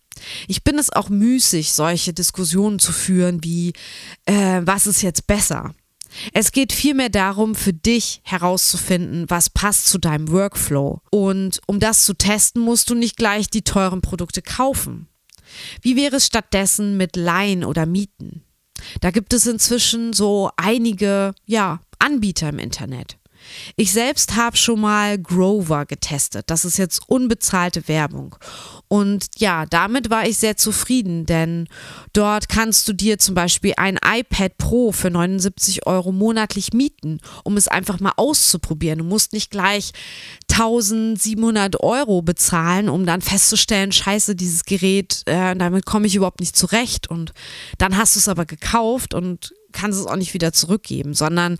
Ich 0.48 0.64
bin 0.64 0.78
es 0.78 0.90
auch 0.90 1.08
müßig, 1.08 1.72
solche 1.72 2.12
Diskussionen 2.12 2.78
zu 2.78 2.92
führen 2.92 3.44
wie, 3.44 3.72
äh, 4.24 4.62
was 4.64 4.86
ist 4.86 5.02
jetzt 5.02 5.26
besser? 5.26 5.74
Es 6.32 6.52
geht 6.52 6.72
vielmehr 6.72 7.10
darum, 7.10 7.54
für 7.54 7.72
dich 7.72 8.20
herauszufinden, 8.24 9.26
was 9.28 9.50
passt 9.50 9.86
zu 9.86 9.98
deinem 9.98 10.30
Workflow. 10.30 11.00
Und 11.10 11.60
um 11.66 11.78
das 11.78 12.04
zu 12.04 12.14
testen, 12.14 12.62
musst 12.62 12.90
du 12.90 12.94
nicht 12.94 13.16
gleich 13.16 13.50
die 13.50 13.62
teuren 13.62 14.00
Produkte 14.00 14.40
kaufen. 14.40 15.08
Wie 15.82 15.96
wäre 15.96 16.16
es 16.16 16.26
stattdessen 16.26 16.96
mit 16.96 17.16
Leihen 17.16 17.64
oder 17.64 17.86
Mieten? 17.86 18.42
Da 19.00 19.10
gibt 19.10 19.32
es 19.32 19.46
inzwischen 19.46 20.12
so 20.12 20.50
einige, 20.56 21.34
ja, 21.46 21.80
Anbieter 21.98 22.48
im 22.48 22.58
Internet. 22.58 23.16
Ich 23.76 23.92
selbst 23.92 24.36
habe 24.36 24.56
schon 24.56 24.80
mal 24.80 25.18
Grover 25.18 25.86
getestet. 25.86 26.44
Das 26.48 26.64
ist 26.64 26.78
jetzt 26.78 27.02
unbezahlte 27.08 27.88
Werbung. 27.88 28.36
Und 28.88 29.26
ja, 29.38 29.66
damit 29.66 30.10
war 30.10 30.26
ich 30.26 30.38
sehr 30.38 30.56
zufrieden, 30.56 31.26
denn 31.26 31.66
dort 32.12 32.48
kannst 32.48 32.86
du 32.86 32.92
dir 32.92 33.18
zum 33.18 33.34
Beispiel 33.34 33.74
ein 33.76 33.98
iPad 34.04 34.56
Pro 34.58 34.92
für 34.92 35.10
79 35.10 35.86
Euro 35.86 36.12
monatlich 36.12 36.72
mieten, 36.72 37.20
um 37.42 37.56
es 37.56 37.66
einfach 37.66 37.98
mal 37.98 38.12
auszuprobieren. 38.16 38.98
Du 38.98 39.04
musst 39.04 39.32
nicht 39.32 39.50
gleich 39.50 39.92
1700 40.50 41.80
Euro 41.80 42.22
bezahlen, 42.22 42.88
um 42.88 43.06
dann 43.06 43.22
festzustellen, 43.22 43.90
scheiße, 43.90 44.36
dieses 44.36 44.64
Gerät, 44.64 45.22
äh, 45.26 45.56
damit 45.56 45.84
komme 45.84 46.06
ich 46.06 46.14
überhaupt 46.14 46.40
nicht 46.40 46.56
zurecht. 46.56 47.10
Und 47.10 47.32
dann 47.78 47.96
hast 47.96 48.14
du 48.14 48.20
es 48.20 48.28
aber 48.28 48.46
gekauft 48.46 49.14
und 49.14 49.52
kannst 49.72 50.00
es 50.00 50.06
auch 50.06 50.16
nicht 50.16 50.34
wieder 50.34 50.52
zurückgeben, 50.52 51.14
sondern 51.14 51.58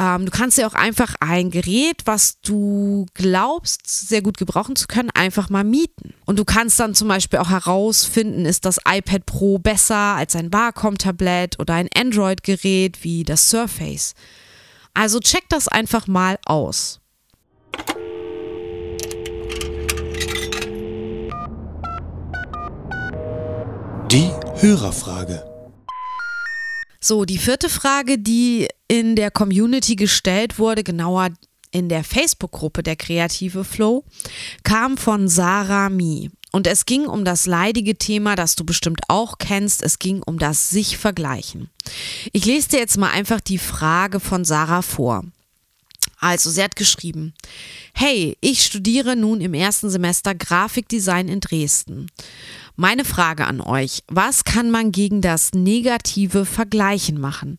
ähm, 0.00 0.24
du 0.24 0.30
kannst 0.30 0.56
dir 0.56 0.66
auch 0.66 0.72
einfach 0.72 1.14
ein 1.20 1.50
Gerät, 1.50 2.02
was 2.06 2.40
du 2.40 3.04
glaubst, 3.12 3.86
sehr 3.86 4.22
gut 4.22 4.38
gebrauchen 4.38 4.74
zu 4.74 4.86
können, 4.86 5.10
einfach 5.10 5.50
mal 5.50 5.62
mieten. 5.62 6.14
Und 6.24 6.38
du 6.38 6.46
kannst 6.46 6.80
dann 6.80 6.94
zum 6.94 7.08
Beispiel 7.08 7.38
auch 7.38 7.50
herausfinden, 7.50 8.46
ist 8.46 8.64
das 8.64 8.78
iPad 8.88 9.26
Pro 9.26 9.58
besser 9.58 10.16
als 10.16 10.34
ein 10.36 10.50
Wacom-Tablett 10.50 11.58
oder 11.60 11.74
ein 11.74 11.88
Android-Gerät 11.94 13.04
wie 13.04 13.24
das 13.24 13.50
Surface. 13.50 14.14
Also 14.94 15.20
check 15.20 15.44
das 15.50 15.68
einfach 15.68 16.06
mal 16.06 16.38
aus. 16.46 17.00
Die 24.10 24.30
Hörerfrage. 24.60 25.49
So, 27.02 27.24
die 27.24 27.38
vierte 27.38 27.70
Frage, 27.70 28.18
die 28.18 28.68
in 28.86 29.16
der 29.16 29.30
Community 29.30 29.96
gestellt 29.96 30.58
wurde, 30.58 30.84
genauer 30.84 31.30
in 31.70 31.88
der 31.88 32.04
Facebook-Gruppe 32.04 32.82
der 32.82 32.96
Kreative 32.96 33.64
Flow, 33.64 34.04
kam 34.64 34.98
von 34.98 35.26
Sarah 35.28 35.88
Mi. 35.88 36.30
Und 36.52 36.66
es 36.66 36.84
ging 36.84 37.06
um 37.06 37.24
das 37.24 37.46
leidige 37.46 37.96
Thema, 37.96 38.36
das 38.36 38.56
du 38.56 38.64
bestimmt 38.64 39.00
auch 39.08 39.38
kennst. 39.38 39.82
Es 39.82 39.98
ging 39.98 40.22
um 40.22 40.38
das 40.38 40.68
sich 40.68 40.98
vergleichen. 40.98 41.70
Ich 42.32 42.44
lese 42.44 42.70
dir 42.70 42.80
jetzt 42.80 42.98
mal 42.98 43.10
einfach 43.10 43.40
die 43.40 43.58
Frage 43.58 44.20
von 44.20 44.44
Sarah 44.44 44.82
vor. 44.82 45.24
Also, 46.18 46.50
sie 46.50 46.62
hat 46.62 46.76
geschrieben, 46.76 47.32
hey, 47.94 48.36
ich 48.42 48.62
studiere 48.62 49.16
nun 49.16 49.40
im 49.40 49.54
ersten 49.54 49.88
Semester 49.88 50.34
Grafikdesign 50.34 51.28
in 51.28 51.40
Dresden. 51.40 52.10
Meine 52.80 53.04
Frage 53.04 53.46
an 53.46 53.60
euch, 53.60 54.04
was 54.08 54.44
kann 54.44 54.70
man 54.70 54.90
gegen 54.90 55.20
das 55.20 55.52
negative 55.52 56.46
Vergleichen 56.46 57.20
machen? 57.20 57.58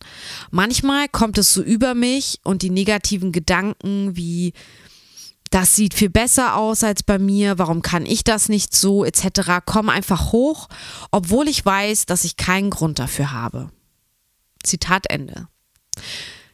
Manchmal 0.50 1.08
kommt 1.08 1.38
es 1.38 1.54
so 1.54 1.62
über 1.62 1.94
mich 1.94 2.40
und 2.42 2.62
die 2.62 2.70
negativen 2.70 3.30
Gedanken 3.30 4.16
wie, 4.16 4.52
das 5.50 5.76
sieht 5.76 5.94
viel 5.94 6.10
besser 6.10 6.56
aus 6.56 6.82
als 6.82 7.04
bei 7.04 7.20
mir, 7.20 7.56
warum 7.56 7.82
kann 7.82 8.04
ich 8.04 8.24
das 8.24 8.48
nicht 8.48 8.74
so, 8.74 9.04
etc., 9.04 9.64
kommen 9.64 9.90
einfach 9.90 10.32
hoch, 10.32 10.68
obwohl 11.12 11.46
ich 11.46 11.64
weiß, 11.64 12.06
dass 12.06 12.24
ich 12.24 12.36
keinen 12.36 12.70
Grund 12.70 12.98
dafür 12.98 13.30
habe. 13.30 13.70
Zitat 14.64 15.08
Ende. 15.08 15.46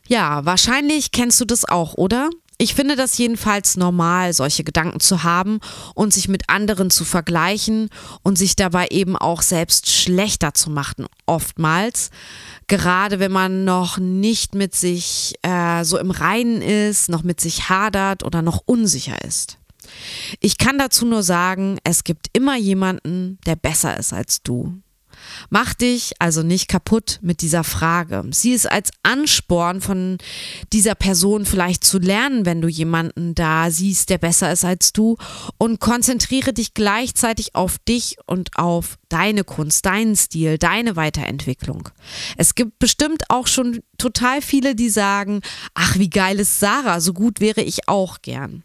Ja, 0.09 0.45
wahrscheinlich 0.45 1.11
kennst 1.11 1.41
du 1.41 1.47
das 1.47 1.65
auch, 1.65 1.95
oder? 1.95 2.29
Ich 2.61 2.75
finde 2.75 2.97
das 2.97 3.17
jedenfalls 3.17 3.77
normal, 3.77 4.33
solche 4.33 4.65
Gedanken 4.65 4.99
zu 4.99 5.23
haben 5.23 5.61
und 5.95 6.13
sich 6.13 6.27
mit 6.27 6.51
anderen 6.51 6.91
zu 6.91 7.05
vergleichen 7.05 7.89
und 8.25 8.37
sich 8.37 8.57
dabei 8.57 8.89
eben 8.91 9.17
auch 9.17 9.43
selbst 9.43 9.89
schlechter 9.89 10.55
zu 10.55 10.69
machen, 10.69 11.07
oftmals. 11.25 12.11
Gerade 12.67 13.21
wenn 13.21 13.31
man 13.31 13.65
noch 13.65 13.99
nicht 13.99 14.57
mit 14.57 14.75
sich 14.75 15.35
äh, 15.43 15.85
so 15.85 15.99
im 15.99 16.11
Reinen 16.11 16.61
ist, 16.61 17.09
noch 17.09 17.23
mit 17.23 17.41
sich 17.41 17.69
hadert 17.69 18.25
oder 18.25 18.43
noch 18.43 18.61
unsicher 18.67 19.25
ist. 19.25 19.59
Ich 20.41 20.59
kann 20.59 20.79
dazu 20.79 21.07
nur 21.07 21.23
sagen, 21.23 21.79
es 21.85 22.03
gibt 22.03 22.27
immer 22.33 22.57
jemanden, 22.57 23.39
der 23.47 23.55
besser 23.55 23.97
ist 23.97 24.13
als 24.13 24.43
du. 24.43 24.75
Mach 25.51 25.75
dich 25.75 26.13
also 26.19 26.43
nicht 26.43 26.69
kaputt 26.69 27.19
mit 27.23 27.43
dieser 27.43 27.65
Frage. 27.65 28.25
Sieh 28.31 28.55
es 28.55 28.67
als 28.67 28.91
Ansporn 29.03 29.81
von 29.81 30.19
dieser 30.73 30.95
Person 30.95 31.47
vielleicht 31.47 31.85
zu 31.85 31.99
lernen, 31.99 32.47
wenn 32.47 32.61
du 32.61 32.69
jemanden 32.69 33.35
da 33.35 33.71
siehst, 33.71 34.11
der 34.11 34.19
besser 34.19 34.53
ist 34.53 34.65
als 34.65 34.93
du 34.93 35.17
und 35.59 35.81
konzentriere 35.81 36.53
dich 36.53 36.75
gleichzeitig 36.75 37.55
auf 37.55 37.79
dich 37.79 38.17
und 38.27 38.51
auf 38.57 38.99
deine 39.09 39.45
Kunst, 39.45 39.87
deinen 39.87 40.17
Stil, 40.17 40.59
deine 40.59 40.97
Weiterentwicklung. 40.97 41.89
Es 42.37 42.55
gibt 42.55 42.79
bestimmt 42.79 43.25
auch 43.29 43.47
schon 43.47 43.81
total 43.97 44.43
viele, 44.43 44.75
die 44.75 44.91
sagen, 44.91 45.41
ach, 45.75 45.99
wie 45.99 46.11
geil 46.11 46.41
ist 46.41 46.61
Sarah, 46.61 47.01
so 47.01 47.13
gut 47.13 47.41
wäre 47.41 47.63
ich 47.63 47.89
auch 47.89 48.23
gern. 48.23 48.63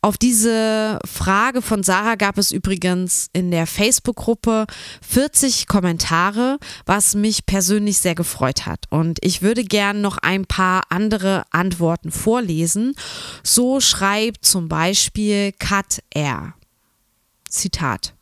Auf 0.00 0.18
diese 0.18 0.98
Frage 1.04 1.62
von 1.62 1.82
Sarah 1.82 2.14
gab 2.14 2.38
es 2.38 2.50
übrigens 2.50 3.28
in 3.32 3.50
der 3.50 3.66
Facebook-Gruppe 3.66 4.66
40 5.06 5.66
Kommentare, 5.66 6.58
was 6.86 7.14
mich 7.14 7.46
persönlich 7.46 7.98
sehr 7.98 8.14
gefreut 8.14 8.66
hat. 8.66 8.84
Und 8.90 9.18
ich 9.22 9.42
würde 9.42 9.64
gern 9.64 10.00
noch 10.00 10.18
ein 10.18 10.46
paar 10.46 10.82
andere 10.90 11.44
Antworten 11.50 12.10
vorlesen. 12.10 12.94
So 13.42 13.80
schreibt 13.80 14.44
zum 14.44 14.68
Beispiel 14.68 15.52
Kat 15.52 16.02
R. 16.10 16.54
Zitat. 17.48 18.14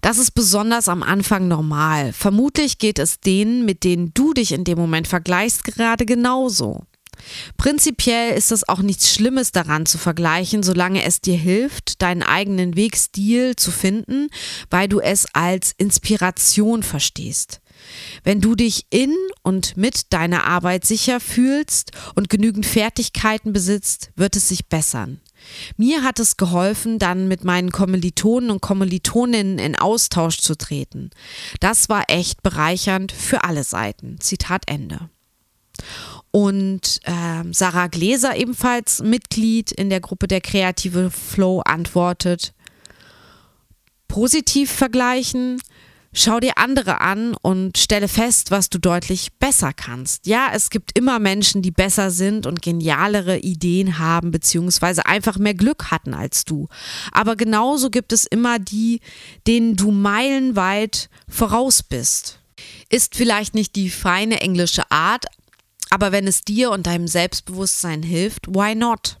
Das 0.00 0.18
ist 0.18 0.32
besonders 0.32 0.88
am 0.88 1.02
Anfang 1.02 1.48
normal. 1.48 2.12
Vermutlich 2.12 2.78
geht 2.78 2.98
es 2.98 3.20
denen, 3.20 3.64
mit 3.64 3.84
denen 3.84 4.12
du 4.14 4.32
dich 4.32 4.52
in 4.52 4.64
dem 4.64 4.78
Moment 4.78 5.06
vergleichst, 5.06 5.64
gerade 5.64 6.06
genauso. 6.06 6.84
Prinzipiell 7.56 8.36
ist 8.36 8.52
es 8.52 8.68
auch 8.68 8.80
nichts 8.80 9.12
Schlimmes 9.12 9.52
daran 9.52 9.86
zu 9.86 9.98
vergleichen, 9.98 10.62
solange 10.62 11.04
es 11.04 11.20
dir 11.20 11.36
hilft, 11.36 12.02
deinen 12.02 12.22
eigenen 12.22 12.76
Wegstil 12.76 13.56
zu 13.56 13.70
finden, 13.70 14.28
weil 14.70 14.88
du 14.88 15.00
es 15.00 15.26
als 15.34 15.72
Inspiration 15.76 16.82
verstehst. 16.82 17.60
Wenn 18.24 18.40
du 18.40 18.54
dich 18.54 18.86
in 18.90 19.14
und 19.42 19.76
mit 19.76 20.12
deiner 20.12 20.44
Arbeit 20.44 20.84
sicher 20.84 21.20
fühlst 21.20 21.92
und 22.14 22.28
genügend 22.28 22.66
Fertigkeiten 22.66 23.52
besitzt, 23.52 24.10
wird 24.16 24.36
es 24.36 24.48
sich 24.48 24.66
bessern. 24.66 25.20
Mir 25.76 26.02
hat 26.02 26.18
es 26.18 26.36
geholfen, 26.36 26.98
dann 26.98 27.28
mit 27.28 27.44
meinen 27.44 27.72
Kommilitonen 27.72 28.50
und 28.50 28.60
Kommilitoninnen 28.60 29.58
in 29.58 29.76
Austausch 29.76 30.38
zu 30.38 30.54
treten. 30.54 31.10
Das 31.60 31.88
war 31.88 32.04
echt 32.08 32.42
bereichernd 32.42 33.12
für 33.12 33.44
alle 33.44 33.64
Seiten. 33.64 34.20
Zitat 34.20 34.64
Ende. 34.66 35.08
Und 36.32 37.00
äh, 37.04 37.52
Sarah 37.52 37.88
Gläser, 37.88 38.36
ebenfalls 38.36 39.02
Mitglied 39.02 39.72
in 39.72 39.90
der 39.90 40.00
Gruppe 40.00 40.28
der 40.28 40.40
Kreative 40.40 41.10
Flow, 41.10 41.60
antwortet, 41.60 42.52
positiv 44.06 44.70
vergleichen, 44.70 45.60
Schau 46.12 46.40
dir 46.40 46.58
andere 46.58 47.00
an 47.00 47.36
und 47.40 47.78
stelle 47.78 48.08
fest, 48.08 48.50
was 48.50 48.68
du 48.68 48.78
deutlich 48.78 49.32
besser 49.38 49.72
kannst. 49.72 50.26
Ja, 50.26 50.48
es 50.52 50.70
gibt 50.70 50.98
immer 50.98 51.20
Menschen, 51.20 51.62
die 51.62 51.70
besser 51.70 52.10
sind 52.10 52.46
und 52.46 52.62
genialere 52.62 53.38
Ideen 53.38 54.00
haben, 54.00 54.32
beziehungsweise 54.32 55.06
einfach 55.06 55.38
mehr 55.38 55.54
Glück 55.54 55.92
hatten 55.92 56.12
als 56.12 56.44
du. 56.44 56.66
Aber 57.12 57.36
genauso 57.36 57.90
gibt 57.90 58.12
es 58.12 58.24
immer 58.24 58.58
die, 58.58 59.00
denen 59.46 59.76
du 59.76 59.92
meilenweit 59.92 61.10
voraus 61.28 61.84
bist. 61.84 62.40
Ist 62.88 63.14
vielleicht 63.14 63.54
nicht 63.54 63.76
die 63.76 63.88
feine 63.88 64.40
englische 64.40 64.90
Art, 64.90 65.26
aber 65.90 66.12
wenn 66.12 66.26
es 66.26 66.42
dir 66.42 66.70
und 66.70 66.86
deinem 66.86 67.08
Selbstbewusstsein 67.08 68.02
hilft, 68.02 68.48
why 68.48 68.74
not? 68.74 69.18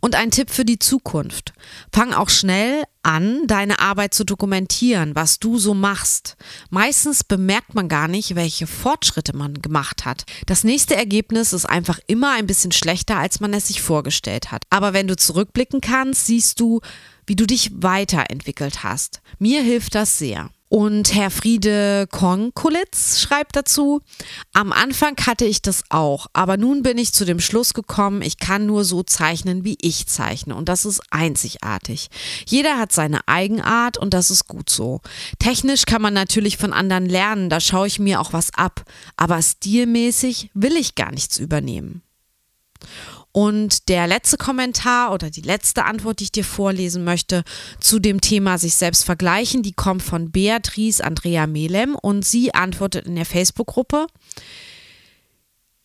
Und 0.00 0.14
ein 0.14 0.30
Tipp 0.30 0.50
für 0.50 0.64
die 0.64 0.78
Zukunft. 0.78 1.52
Fang 1.92 2.12
auch 2.14 2.28
schnell 2.28 2.84
an, 3.02 3.46
deine 3.46 3.78
Arbeit 3.78 4.14
zu 4.14 4.24
dokumentieren, 4.24 5.14
was 5.14 5.38
du 5.38 5.58
so 5.58 5.74
machst. 5.74 6.36
Meistens 6.70 7.24
bemerkt 7.24 7.74
man 7.74 7.88
gar 7.88 8.08
nicht, 8.08 8.36
welche 8.36 8.66
Fortschritte 8.66 9.36
man 9.36 9.54
gemacht 9.60 10.04
hat. 10.04 10.24
Das 10.46 10.64
nächste 10.64 10.96
Ergebnis 10.96 11.52
ist 11.52 11.66
einfach 11.66 11.98
immer 12.06 12.32
ein 12.34 12.46
bisschen 12.46 12.72
schlechter, 12.72 13.16
als 13.16 13.40
man 13.40 13.52
es 13.54 13.68
sich 13.68 13.82
vorgestellt 13.82 14.50
hat. 14.50 14.62
Aber 14.70 14.92
wenn 14.92 15.08
du 15.08 15.16
zurückblicken 15.16 15.80
kannst, 15.80 16.26
siehst 16.26 16.60
du, 16.60 16.80
wie 17.26 17.36
du 17.36 17.46
dich 17.46 17.70
weiterentwickelt 17.74 18.82
hast. 18.84 19.20
Mir 19.38 19.62
hilft 19.62 19.94
das 19.94 20.16
sehr. 20.18 20.50
Und 20.68 21.14
Herr 21.14 21.30
Friede 21.30 22.08
Konkulitz 22.10 23.20
schreibt 23.20 23.54
dazu, 23.54 24.00
am 24.52 24.72
Anfang 24.72 25.16
hatte 25.24 25.44
ich 25.44 25.62
das 25.62 25.84
auch, 25.90 26.26
aber 26.32 26.56
nun 26.56 26.82
bin 26.82 26.98
ich 26.98 27.12
zu 27.12 27.24
dem 27.24 27.38
Schluss 27.38 27.72
gekommen, 27.72 28.20
ich 28.20 28.38
kann 28.38 28.66
nur 28.66 28.84
so 28.84 29.04
zeichnen, 29.04 29.64
wie 29.64 29.78
ich 29.80 30.08
zeichne 30.08 30.56
und 30.56 30.68
das 30.68 30.84
ist 30.84 31.02
einzigartig. 31.10 32.08
Jeder 32.46 32.78
hat 32.78 32.90
seine 32.90 33.28
Eigenart 33.28 33.96
und 33.96 34.12
das 34.12 34.30
ist 34.30 34.48
gut 34.48 34.68
so. 34.68 35.02
Technisch 35.38 35.84
kann 35.86 36.02
man 36.02 36.14
natürlich 36.14 36.56
von 36.56 36.72
anderen 36.72 37.06
lernen, 37.06 37.48
da 37.48 37.60
schaue 37.60 37.86
ich 37.86 38.00
mir 38.00 38.20
auch 38.20 38.32
was 38.32 38.52
ab, 38.52 38.82
aber 39.16 39.40
stilmäßig 39.40 40.50
will 40.52 40.76
ich 40.76 40.96
gar 40.96 41.12
nichts 41.12 41.38
übernehmen. 41.38 42.02
Und 43.36 43.90
der 43.90 44.06
letzte 44.06 44.38
Kommentar 44.38 45.12
oder 45.12 45.28
die 45.28 45.42
letzte 45.42 45.84
Antwort, 45.84 46.20
die 46.20 46.24
ich 46.24 46.32
dir 46.32 46.42
vorlesen 46.42 47.04
möchte 47.04 47.44
zu 47.80 47.98
dem 47.98 48.22
Thema 48.22 48.56
sich 48.56 48.76
selbst 48.76 49.04
vergleichen, 49.04 49.62
die 49.62 49.74
kommt 49.74 50.02
von 50.02 50.30
Beatrice 50.30 51.04
Andrea 51.04 51.46
Melem 51.46 51.96
und 51.96 52.24
sie 52.24 52.54
antwortet 52.54 53.06
in 53.06 53.14
der 53.14 53.26
Facebook-Gruppe. 53.26 54.06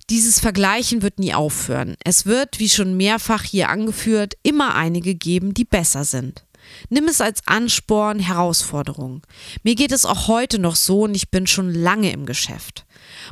Dieses 0.10 0.40
Vergleichen 0.40 1.02
wird 1.02 1.20
nie 1.20 1.34
aufhören. 1.34 1.98
Es 2.06 2.26
wird, 2.26 2.58
wie 2.60 2.70
schon 2.70 2.96
mehrfach 2.96 3.44
hier 3.44 3.68
angeführt, 3.68 4.36
immer 4.44 4.76
einige 4.76 5.14
geben, 5.14 5.54
die 5.54 5.66
besser 5.66 6.06
sind. 6.06 6.46
Nimm 6.90 7.06
es 7.06 7.22
als 7.22 7.42
Ansporn, 7.46 8.20
Herausforderung. 8.20 9.22
Mir 9.64 9.76
geht 9.76 9.92
es 9.92 10.06
auch 10.06 10.28
heute 10.28 10.60
noch 10.60 10.76
so 10.76 11.04
und 11.04 11.16
ich 11.16 11.30
bin 11.30 11.48
schon 11.48 11.74
lange 11.74 12.12
im 12.12 12.26
Geschäft. 12.26 12.86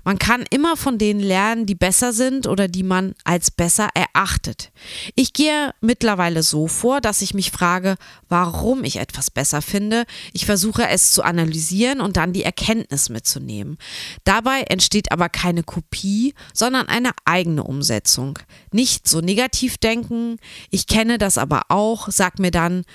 Man 0.03 0.19
kann 0.19 0.45
immer 0.49 0.77
von 0.77 0.97
denen 0.97 1.19
lernen, 1.19 1.65
die 1.65 1.75
besser 1.75 2.13
sind 2.13 2.47
oder 2.47 2.67
die 2.67 2.83
man 2.83 3.15
als 3.23 3.51
besser 3.51 3.89
erachtet. 3.93 4.71
Ich 5.15 5.33
gehe 5.33 5.73
mittlerweile 5.81 6.43
so 6.43 6.67
vor, 6.67 7.01
dass 7.01 7.21
ich 7.21 7.33
mich 7.33 7.51
frage, 7.51 7.95
warum 8.27 8.83
ich 8.83 8.97
etwas 8.97 9.31
besser 9.31 9.61
finde. 9.61 10.05
Ich 10.33 10.45
versuche 10.45 10.87
es 10.87 11.11
zu 11.11 11.23
analysieren 11.23 12.01
und 12.01 12.17
dann 12.17 12.33
die 12.33 12.43
Erkenntnis 12.43 13.09
mitzunehmen. 13.09 13.77
Dabei 14.23 14.61
entsteht 14.61 15.11
aber 15.11 15.29
keine 15.29 15.63
Kopie, 15.63 16.33
sondern 16.53 16.87
eine 16.87 17.11
eigene 17.25 17.63
Umsetzung. 17.63 18.39
Nicht 18.71 19.07
so 19.07 19.21
negativ 19.21 19.77
denken, 19.77 20.37
ich 20.69 20.87
kenne 20.87 21.17
das 21.17 21.37
aber 21.37 21.63
auch, 21.69 22.09
sag 22.09 22.39
mir 22.39 22.51
dann, 22.51 22.85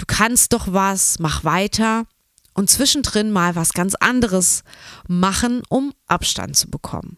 du 0.00 0.06
kannst 0.06 0.52
doch 0.52 0.72
was, 0.72 1.18
mach 1.18 1.44
weiter 1.44 2.06
und 2.54 2.68
zwischendrin 2.68 3.30
mal 3.30 3.54
was 3.54 3.72
ganz 3.72 3.94
anderes 3.94 4.64
machen, 5.06 5.62
um 5.68 5.92
Abstand 6.08 6.56
zu 6.56 6.70
bekommen. 6.70 7.16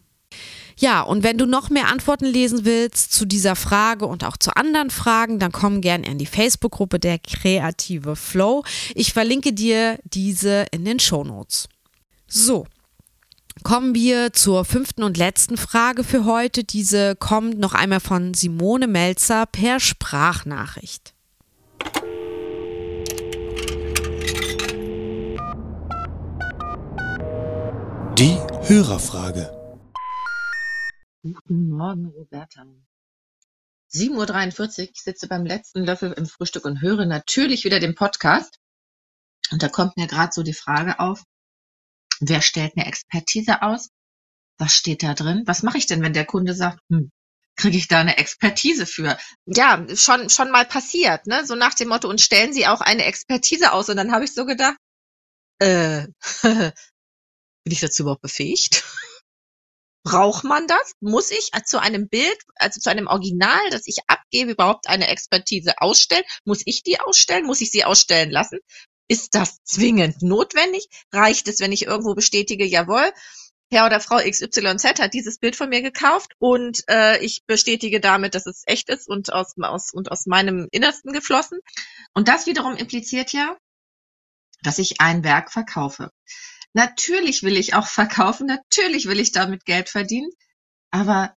Ja, 0.78 1.02
und 1.02 1.22
wenn 1.22 1.38
du 1.38 1.46
noch 1.46 1.70
mehr 1.70 1.88
Antworten 1.88 2.24
lesen 2.24 2.64
willst 2.64 3.12
zu 3.12 3.24
dieser 3.24 3.56
Frage 3.56 4.06
und 4.06 4.24
auch 4.24 4.36
zu 4.36 4.56
anderen 4.56 4.90
Fragen, 4.90 5.38
dann 5.38 5.52
komm 5.52 5.80
gerne 5.80 6.06
in 6.06 6.18
die 6.18 6.26
Facebook-Gruppe 6.26 6.98
der 6.98 7.18
Kreative 7.18 8.16
Flow. 8.16 8.64
Ich 8.94 9.12
verlinke 9.12 9.52
dir 9.52 9.98
diese 10.04 10.66
in 10.72 10.84
den 10.84 10.98
Show 10.98 11.24
Notes. 11.24 11.68
So, 12.26 12.66
kommen 13.62 13.94
wir 13.94 14.32
zur 14.32 14.64
fünften 14.64 15.02
und 15.02 15.16
letzten 15.16 15.56
Frage 15.56 16.02
für 16.02 16.24
heute. 16.24 16.64
Diese 16.64 17.14
kommt 17.16 17.58
noch 17.58 17.74
einmal 17.74 18.00
von 18.00 18.34
Simone 18.34 18.88
Melzer 18.88 19.46
per 19.46 19.78
Sprachnachricht. 19.78 21.12
Die 28.18 28.36
Hörerfrage. 28.64 29.50
Guten 31.22 31.70
Morgen, 31.70 32.06
Roberta. 32.08 32.66
7.43 33.92 34.80
Uhr, 34.82 34.90
ich 34.92 35.02
sitze 35.02 35.28
beim 35.28 35.46
letzten 35.46 35.84
Löffel 35.84 36.12
im 36.12 36.26
Frühstück 36.26 36.64
und 36.64 36.82
höre 36.82 37.06
natürlich 37.06 37.64
wieder 37.64 37.80
den 37.80 37.94
Podcast. 37.94 38.58
Und 39.50 39.62
da 39.62 39.68
kommt 39.68 39.96
mir 39.96 40.06
gerade 40.06 40.32
so 40.32 40.42
die 40.42 40.52
Frage 40.52 40.98
auf, 40.98 41.22
wer 42.20 42.42
stellt 42.42 42.76
eine 42.76 42.86
Expertise 42.86 43.62
aus? 43.62 43.88
Was 44.58 44.74
steht 44.74 45.02
da 45.02 45.14
drin? 45.14 45.44
Was 45.46 45.62
mache 45.62 45.78
ich 45.78 45.86
denn, 45.86 46.02
wenn 46.02 46.12
der 46.12 46.26
Kunde 46.26 46.54
sagt, 46.54 46.80
hm, 46.90 47.10
kriege 47.56 47.78
ich 47.78 47.88
da 47.88 48.00
eine 48.00 48.18
Expertise 48.18 48.86
für? 48.86 49.16
Ja, 49.46 49.86
schon, 49.94 50.28
schon 50.28 50.50
mal 50.50 50.66
passiert, 50.66 51.26
ne? 51.26 51.46
So 51.46 51.54
nach 51.54 51.74
dem 51.74 51.88
Motto, 51.88 52.08
und 52.08 52.20
stellen 52.20 52.52
Sie 52.52 52.66
auch 52.66 52.82
eine 52.82 53.04
Expertise 53.04 53.72
aus? 53.72 53.88
Und 53.88 53.96
dann 53.96 54.12
habe 54.12 54.24
ich 54.24 54.34
so 54.34 54.44
gedacht, 54.44 54.76
äh, 55.60 56.08
Bin 57.64 57.72
ich 57.72 57.80
dazu 57.80 58.02
überhaupt 58.02 58.22
befähigt? 58.22 58.84
Braucht 60.04 60.42
man 60.42 60.66
das? 60.66 60.94
Muss 61.00 61.30
ich 61.30 61.50
zu 61.64 61.80
einem 61.80 62.08
Bild, 62.08 62.36
also 62.56 62.80
zu 62.80 62.90
einem 62.90 63.06
Original, 63.06 63.70
das 63.70 63.82
ich 63.86 63.98
abgebe, 64.08 64.52
überhaupt 64.52 64.88
eine 64.88 65.06
Expertise 65.06 65.74
ausstellen? 65.78 66.24
Muss 66.44 66.62
ich 66.64 66.82
die 66.82 66.98
ausstellen? 66.98 67.46
Muss 67.46 67.60
ich 67.60 67.70
sie 67.70 67.84
ausstellen 67.84 68.30
lassen? 68.30 68.58
Ist 69.06 69.34
das 69.34 69.62
zwingend 69.64 70.22
notwendig? 70.22 70.88
Reicht 71.12 71.46
es, 71.46 71.60
wenn 71.60 71.70
ich 71.70 71.86
irgendwo 71.86 72.14
bestätige, 72.14 72.64
jawohl, 72.64 73.12
Herr 73.72 73.86
oder 73.86 74.00
Frau 74.00 74.18
XYZ 74.18 75.00
hat 75.00 75.14
dieses 75.14 75.38
Bild 75.38 75.56
von 75.56 75.70
mir 75.70 75.80
gekauft 75.80 76.32
und 76.38 76.82
äh, 76.90 77.24
ich 77.24 77.44
bestätige 77.46 78.00
damit, 78.00 78.34
dass 78.34 78.44
es 78.44 78.64
echt 78.66 78.90
ist 78.90 79.08
und 79.08 79.32
aus, 79.32 79.54
aus, 79.62 79.92
und 79.92 80.12
aus 80.12 80.26
meinem 80.26 80.68
Innersten 80.72 81.14
geflossen. 81.14 81.58
Und 82.12 82.28
das 82.28 82.44
wiederum 82.46 82.76
impliziert 82.76 83.32
ja, 83.32 83.56
dass 84.62 84.78
ich 84.78 85.00
ein 85.00 85.24
Werk 85.24 85.50
verkaufe. 85.50 86.10
Natürlich 86.74 87.42
will 87.42 87.56
ich 87.56 87.74
auch 87.74 87.86
verkaufen, 87.86 88.46
natürlich 88.46 89.06
will 89.06 89.20
ich 89.20 89.32
damit 89.32 89.64
Geld 89.64 89.88
verdienen, 89.88 90.30
aber 90.90 91.34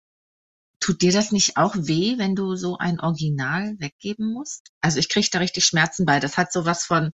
tut 0.80 1.02
dir 1.02 1.12
das 1.12 1.32
nicht 1.32 1.58
auch 1.58 1.76
weh, 1.76 2.18
wenn 2.18 2.36
du 2.36 2.56
so 2.56 2.78
ein 2.78 3.00
Original 3.00 3.76
weggeben 3.80 4.34
musst? 4.34 4.68
Also 4.82 5.00
ich 5.00 5.10
kriege 5.10 5.28
da 5.32 5.40
richtig 5.40 5.66
Schmerzen 5.66 6.06
bei. 6.06 6.20
Das 6.20 6.38
hat 6.38 6.52
sowas 6.52 6.84
von, 6.86 7.12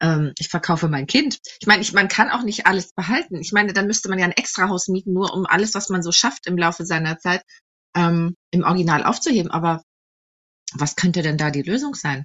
ähm, 0.00 0.32
ich 0.38 0.48
verkaufe 0.48 0.88
mein 0.88 1.06
Kind. 1.06 1.38
Ich 1.60 1.66
meine, 1.66 1.82
ich, 1.82 1.92
man 1.92 2.08
kann 2.08 2.30
auch 2.30 2.42
nicht 2.42 2.66
alles 2.66 2.92
behalten. 2.94 3.40
Ich 3.40 3.52
meine, 3.52 3.72
dann 3.72 3.86
müsste 3.86 4.08
man 4.08 4.18
ja 4.18 4.24
ein 4.24 4.32
Extrahaus 4.32 4.88
mieten, 4.88 5.12
nur 5.12 5.34
um 5.34 5.46
alles, 5.46 5.74
was 5.74 5.90
man 5.90 6.02
so 6.02 6.10
schafft 6.10 6.46
im 6.46 6.56
Laufe 6.56 6.86
seiner 6.86 7.18
Zeit, 7.18 7.42
ähm, 7.94 8.34
im 8.50 8.64
Original 8.64 9.04
aufzuheben. 9.04 9.50
Aber 9.50 9.82
was 10.72 10.96
könnte 10.96 11.22
denn 11.22 11.38
da 11.38 11.50
die 11.50 11.62
Lösung 11.62 11.94
sein? 11.94 12.24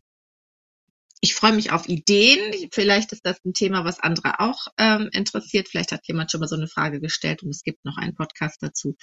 Ich 1.21 1.35
freue 1.35 1.53
mich 1.53 1.71
auf 1.71 1.87
Ideen. 1.87 2.69
Vielleicht 2.73 3.11
ist 3.13 3.25
das 3.25 3.37
ein 3.45 3.53
Thema, 3.53 3.85
was 3.85 3.99
andere 3.99 4.39
auch 4.39 4.67
ähm, 4.77 5.07
interessiert. 5.13 5.69
Vielleicht 5.69 5.91
hat 5.91 6.07
jemand 6.07 6.31
schon 6.31 6.39
mal 6.39 6.47
so 6.47 6.55
eine 6.55 6.67
Frage 6.67 6.99
gestellt 6.99 7.43
und 7.43 7.49
es 7.51 7.63
gibt 7.63 7.85
noch 7.85 7.97
einen 7.97 8.15
Podcast 8.15 8.57
dazu. 8.61 8.95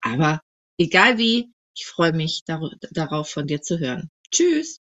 Aber 0.00 0.40
egal 0.78 1.18
wie, 1.18 1.52
ich 1.76 1.86
freue 1.86 2.14
mich 2.14 2.42
dar 2.46 2.70
darauf, 2.90 3.30
von 3.30 3.46
dir 3.46 3.60
zu 3.60 3.78
hören. 3.78 4.10
Tschüss. 4.30 4.78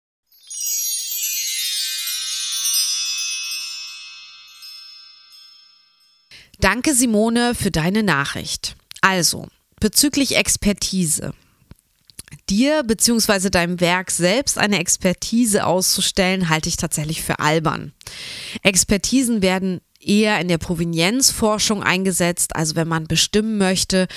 Danke, 6.60 6.96
Simone, 6.96 7.54
für 7.54 7.70
deine 7.70 8.02
Nachricht. 8.02 8.76
Also, 9.02 9.48
bezüglich 9.80 10.36
Expertise 10.36 11.34
dir 12.50 12.84
bzw. 12.84 13.50
deinem 13.50 13.80
Werk 13.80 14.12
selbst 14.12 14.58
eine 14.58 14.80
Expertise 14.80 15.66
auszustellen, 15.66 16.50
halte 16.50 16.70
ich 16.70 16.78
tatsächlich 16.78 17.22
für 17.22 17.40
albern. 17.40 17.94
Expertisen 18.64 19.42
werden 19.42 19.82
eher 20.08 20.40
in 20.40 20.48
der 20.48 20.58
Provenienzforschung 20.58 21.84
eingesetzt, 21.84 22.56
also 22.56 22.76
wenn 22.76 22.88
man 22.88 23.08
bestimmen 23.08 23.58
möchte, 23.58 24.08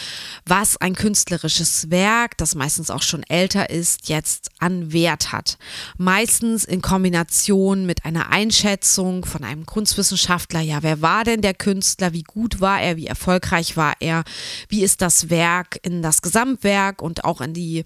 was 0.47 0.77
ein 0.77 0.95
künstlerisches 0.95 1.91
Werk, 1.91 2.37
das 2.37 2.55
meistens 2.55 2.91
auch 2.91 3.03
schon 3.03 3.23
älter 3.25 3.71
ist, 3.71 4.09
jetzt 4.09 4.51
an 4.59 4.93
Wert 4.93 5.33
hat. 5.33 5.59
Meistens 5.97 6.65
in 6.65 6.83
Kombination 6.83 7.87
mit 7.87 8.05
einer 8.05 8.31
Einschätzung 8.31 9.25
von 9.25 9.45
einem 9.45 9.67
Kunstwissenschaftler, 9.67 10.61
ja, 10.61 10.83
wer 10.83 11.03
war 11.03 11.25
denn 11.25 11.41
der 11.41 11.55
Künstler, 11.55 12.13
wie 12.13 12.23
gut 12.23 12.61
war 12.61 12.81
er, 12.81 12.97
wie 12.97 13.07
erfolgreich 13.07 13.77
war 13.77 13.95
er, 14.01 14.25
wie 14.69 14.83
ist 14.83 15.03
das 15.03 15.31
Werk 15.31 15.79
in 15.83 16.03
das 16.03 16.23
Gesamtwerk 16.23 17.03
und 17.03 17.25
auch 17.25 17.41
in 17.41 17.55
die 17.55 17.85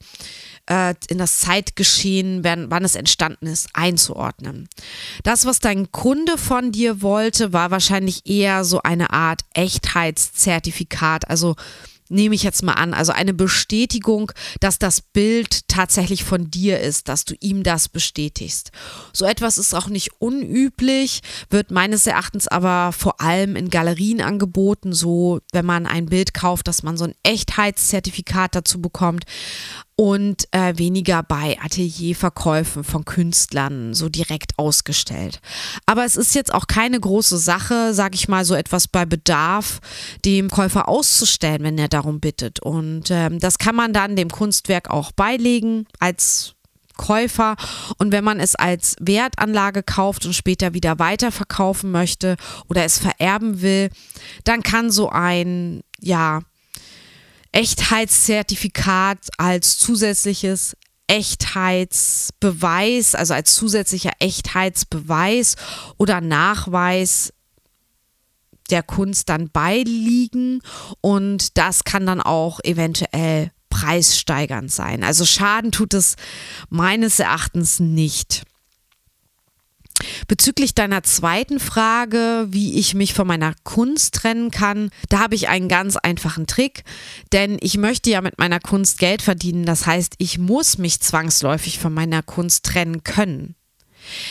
äh, 0.67 0.95
in 1.09 1.19
das 1.19 1.41
Zeitgeschehen, 1.41 2.45
wann, 2.45 2.71
wann 2.71 2.85
es 2.85 2.95
entstanden 2.95 3.47
ist, 3.47 3.69
einzuordnen. 3.73 4.69
Das, 5.23 5.45
was 5.45 5.59
dein 5.59 5.91
Kunde 5.93 6.39
von 6.39 6.73
dir 6.73 7.03
wollte, 7.03 7.53
war 7.53 7.71
wahrscheinlich 7.71 8.27
eher 8.27 8.65
so 8.65 8.83
eine 8.83 9.11
Art 9.11 9.43
Echtheitszertifikat, 9.55 11.29
also 11.29 11.57
nehme 12.13 12.35
ich 12.35 12.43
jetzt 12.43 12.63
mal 12.63 12.75
an. 12.75 12.95
Also 12.95 13.13
eine 13.13 13.35
Bestätigung, 13.35 14.31
dass 14.61 14.79
das 14.79 15.01
Bild 15.01 15.67
tatsächlich 15.69 16.25
von 16.25 16.51
dir 16.51 16.79
ist, 16.79 17.09
dass 17.09 17.25
du 17.25 17.35
ihm 17.41 17.63
das 17.63 17.89
bestätigst. 17.89 18.71
So 19.13 19.25
etwas 19.25 19.59
ist 19.59 19.75
auch 19.75 19.89
nicht 19.89 20.11
unüblich, 20.21 21.23
wird 21.51 21.71
meines 21.71 22.07
Erachtens 22.07 22.47
aber 22.47 22.93
vor 22.93 23.21
allem 23.21 23.57
in 23.57 23.71
Galerien 23.71 24.21
angeboten, 24.21 24.93
so 24.93 25.41
wenn 25.53 25.65
man 25.65 25.87
ein 25.87 26.07
Bild 26.07 26.35
kauft, 26.35 26.69
dass 26.69 26.83
man 26.83 26.97
so 26.97 27.05
ein 27.05 27.15
Echtheitszertifikat 27.23 28.55
dazu 28.55 28.81
bekommt 28.81 29.25
und 29.97 30.49
äh, 30.53 30.79
weniger 30.79 31.23
bei 31.23 31.59
Atelierverkäufen 31.61 32.85
von 32.85 33.05
Künstlern 33.05 33.95
so 33.95 34.09
direkt 34.09 34.59
ausgestellt. 34.59 35.41
Aber 35.87 36.05
es 36.05 36.17
ist 36.17 36.35
jetzt 36.35 36.53
auch 36.53 36.67
keine 36.67 36.99
große 36.99 37.39
Sache, 37.39 37.95
sage 37.95 38.15
ich 38.15 38.29
mal, 38.29 38.45
so 38.45 38.55
etwas 38.55 38.89
bei 38.89 39.05
Bedarf 39.05 39.81
dem 40.25 40.49
Käufer 40.51 40.89
auszustellen, 40.89 41.63
wenn 41.63 41.79
er 41.79 41.89
darum 41.89 42.21
bittet. 42.21 42.61
Und 42.61 43.11
ähm, 43.11 43.39
das 43.39 43.59
kann 43.59 43.77
man 43.77 43.93
dann 43.93 44.17
dem 44.17 44.31
Kunstwerk 44.31 44.91
auch 44.91 45.13
beilegen 45.13 45.87
als 45.99 46.55
Käufer 46.97 47.57
und 47.99 48.13
wenn 48.13 48.23
man 48.23 48.39
es 48.39 48.55
als 48.55 48.97
Wertanlage 49.01 49.83
kauft 49.83 50.27
und 50.27 50.35
später 50.35 50.75
wieder 50.75 50.99
weiterverkaufen 50.99 51.91
möchte 51.91 52.37
oder 52.69 52.85
es 52.85 52.99
vererben 52.99 53.63
will, 53.63 53.91
dann 54.45 54.63
kann 54.63 54.91
so 54.91 55.09
ein 55.09 55.81
ja 56.01 56.41
Echtheitszertifikat 57.53 59.29
als 59.39 59.79
zusätzliches 59.79 60.77
Echtheitsbeweis, 61.07 63.15
also 63.15 63.35
als 63.35 63.55
zusätzlicher 63.55 64.13
Echtheitsbeweis 64.19 65.55
oder 65.99 66.23
Nachweis 66.23 67.33
der 68.71 68.83
Kunst 68.83 69.29
dann 69.29 69.51
beiliegen 69.51 70.63
und 71.03 71.59
das 71.59 71.85
kann 71.85 72.07
dann 72.07 72.23
auch 72.23 72.59
eventuell 72.65 73.51
preissteigernd 73.69 74.73
sein. 74.73 75.05
Also 75.05 75.27
Schaden 75.27 75.73
tut 75.73 75.93
es 75.93 76.17
meines 76.71 77.19
Erachtens 77.19 77.81
nicht. 77.81 78.45
Bezüglich 80.29 80.75
deiner 80.75 81.03
zweiten 81.03 81.61
Frage, 81.61 82.47
wie 82.51 82.79
ich 82.79 82.95
mich 82.95 83.15
von 83.15 83.27
meiner 83.27 83.55
Kunst 83.65 84.15
trennen 84.15 84.51
kann, 84.51 84.91
da 85.09 85.21
habe 85.21 85.35
ich 85.35 85.49
einen 85.49 85.69
ganz 85.69 85.97
einfachen 85.97 86.47
Trick, 86.47 86.85
denn 87.33 87.59
ich 87.61 87.77
möchte 87.77 88.11
ja 88.11 88.21
mit 88.21 88.39
meiner 88.39 88.61
Kunst 88.61 88.99
Geld 88.99 89.23
verdienen. 89.23 89.65
Das 89.65 89.87
heißt, 89.87 90.15
ich 90.19 90.39
muss 90.39 90.79
mich 90.79 91.01
zwangsläufig 91.01 91.79
von 91.79 91.93
meiner 91.93 92.23
Kunst 92.23 92.65
trennen 92.65 93.05
können. 93.05 93.55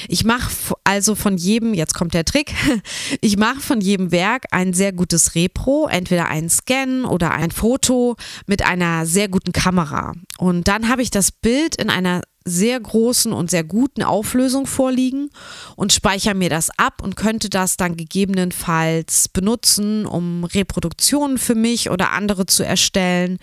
Ich 0.08 0.24
mache 0.24 0.76
also 0.84 1.16
von 1.16 1.38
jedem, 1.38 1.74
jetzt 1.74 1.94
kommt 1.94 2.14
der 2.14 2.26
Trick, 2.26 2.54
ich 3.22 3.38
mache 3.38 3.60
von 3.60 3.82
jedem 3.82 4.12
Werk 4.12 4.46
ein 4.52 4.74
sehr 4.74 4.92
gutes 4.92 5.36
Repro, 5.36 5.88
entweder 5.88 6.28
ein 6.28 6.50
Scan 6.50 7.06
oder 7.06 7.32
ein 7.32 7.52
Foto 7.52 8.16
mit 8.48 8.64
einer 8.64 9.06
sehr 9.06 9.28
guten 9.28 9.54
Kamera. 9.54 10.14
Und 10.38 10.68
dann 10.68 10.90
habe 10.90 11.02
ich 11.02 11.12
das 11.12 11.32
Bild 11.32 11.76
in 11.76 11.90
einer 11.90 12.22
sehr 12.44 12.80
großen 12.80 13.34
und 13.34 13.52
sehr 13.52 13.64
guten 13.64 14.04
Auflösung 14.04 14.66
vorliegen 14.66 15.30
und 15.76 15.94
speichere 15.94 16.34
mir 16.34 16.50
das 16.50 16.70
ab 16.78 17.02
und 17.04 17.16
könnte 17.16 17.50
das 17.50 17.78
dann 17.78 17.96
gegebenenfalls 17.96 19.30
benutzen, 19.30 20.06
um 20.06 20.44
Reproduktionen 20.44 21.38
für 21.38 21.56
mich 21.56 21.90
oder 21.90 22.12
andere 22.12 22.48
zu 22.48 22.66
erstellen. 22.66 23.38